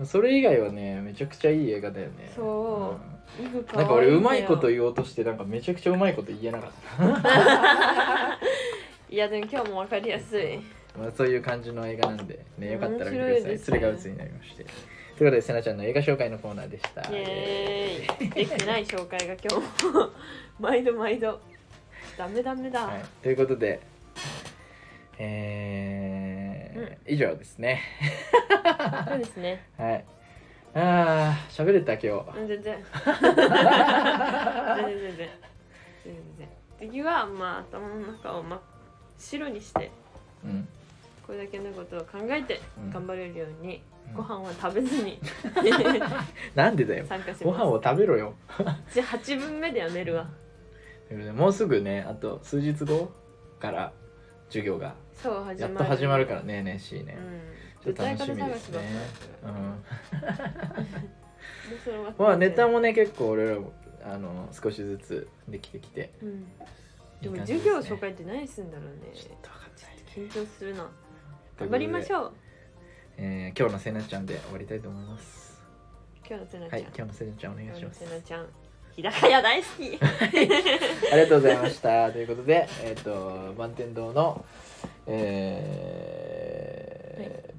[0.05, 2.32] それ以外はねめちゃくちゃいい映画だよね。
[2.34, 2.97] そ
[3.38, 3.43] う。
[3.43, 8.38] イグ可愛いなんか俺うまいこと言おうとしてなんかめちゃくちゃうまいこと言えなかった、
[9.14, 10.59] いやでも今日もわかりやすい。
[10.99, 13.53] まあ、そういう感じの映画なんでねよかったら見てください。
[13.53, 13.59] ね。
[13.59, 14.64] それが鬱になりまして。
[14.64, 17.03] ということでせなちゃんの映画紹介のコーナーでした。
[17.03, 18.30] イエーイ。
[18.30, 20.11] できてない紹介が今日も。
[20.59, 21.40] 毎度毎度
[22.16, 23.80] ダメダメだ、はい、ということで
[25.18, 27.82] えー以上ですね。
[29.08, 29.64] そうですね。
[29.76, 30.04] はい。
[30.74, 32.78] あー喋れた今日うん全然。
[33.14, 33.38] 全然
[34.98, 35.28] 全然。
[36.04, 36.48] 全然。
[36.78, 38.60] 次はまあ頭の中を真っ
[39.18, 39.90] 白にして
[40.44, 40.66] うん。
[41.26, 42.90] これだけのことを考えてうん。
[42.90, 44.14] 頑張れるように、うん。
[44.14, 45.20] ご飯は食べずに
[46.54, 47.04] なんでだよ。
[47.06, 47.44] 参加します。
[47.44, 48.34] ご飯を食べろよ。
[48.92, 50.26] じゃあ8分目でやめるわ
[51.32, 53.10] もうすぐねあと数日後
[53.58, 53.92] から
[54.48, 55.60] 授業がそう始まる。
[55.60, 57.20] やっと始まるからね NSC ね、う
[57.80, 57.84] ん。
[57.84, 58.78] ちょっと楽しみですね。
[59.42, 59.84] うんうん。
[62.18, 63.72] まあネタもね結構俺らも
[64.04, 66.12] あの少しずつできてきて。
[66.22, 66.46] うん。
[67.20, 67.70] でもいい感じすね。
[67.70, 69.12] 授業紹介って何するんだろうね。
[69.14, 70.28] ちょっとわかんない。
[70.28, 70.90] 緊張するな。
[71.58, 72.32] 頑張りましょう。
[73.18, 75.52] えー今日のせなちゃんで終わりたいと思います。
[76.28, 78.46] 今日のせなちゃん、はい今日のせなちゃんお願い今日のしますせなちゃん
[78.97, 79.99] 日高屋大好き。
[80.03, 82.11] ありがとうございました。
[82.12, 84.45] ということでえっ、と満天堂の
[85.07, 86.43] えー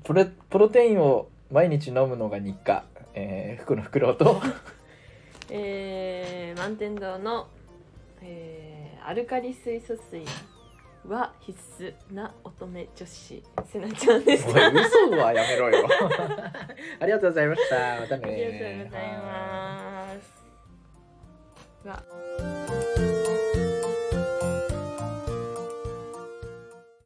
[0.03, 4.41] プロプロテインを毎日飲むのが日課、えー、福の袋と。
[5.49, 7.47] えー、満天堂の、
[8.21, 10.25] えー、アルカリ水素水
[11.07, 13.43] は必須な乙女女子。
[13.71, 15.87] せなちゃんでし嘘はやめろよ。
[16.99, 18.01] ありがとうございました。
[18.01, 20.42] またねがとうございます。
[21.85, 23.12] うわ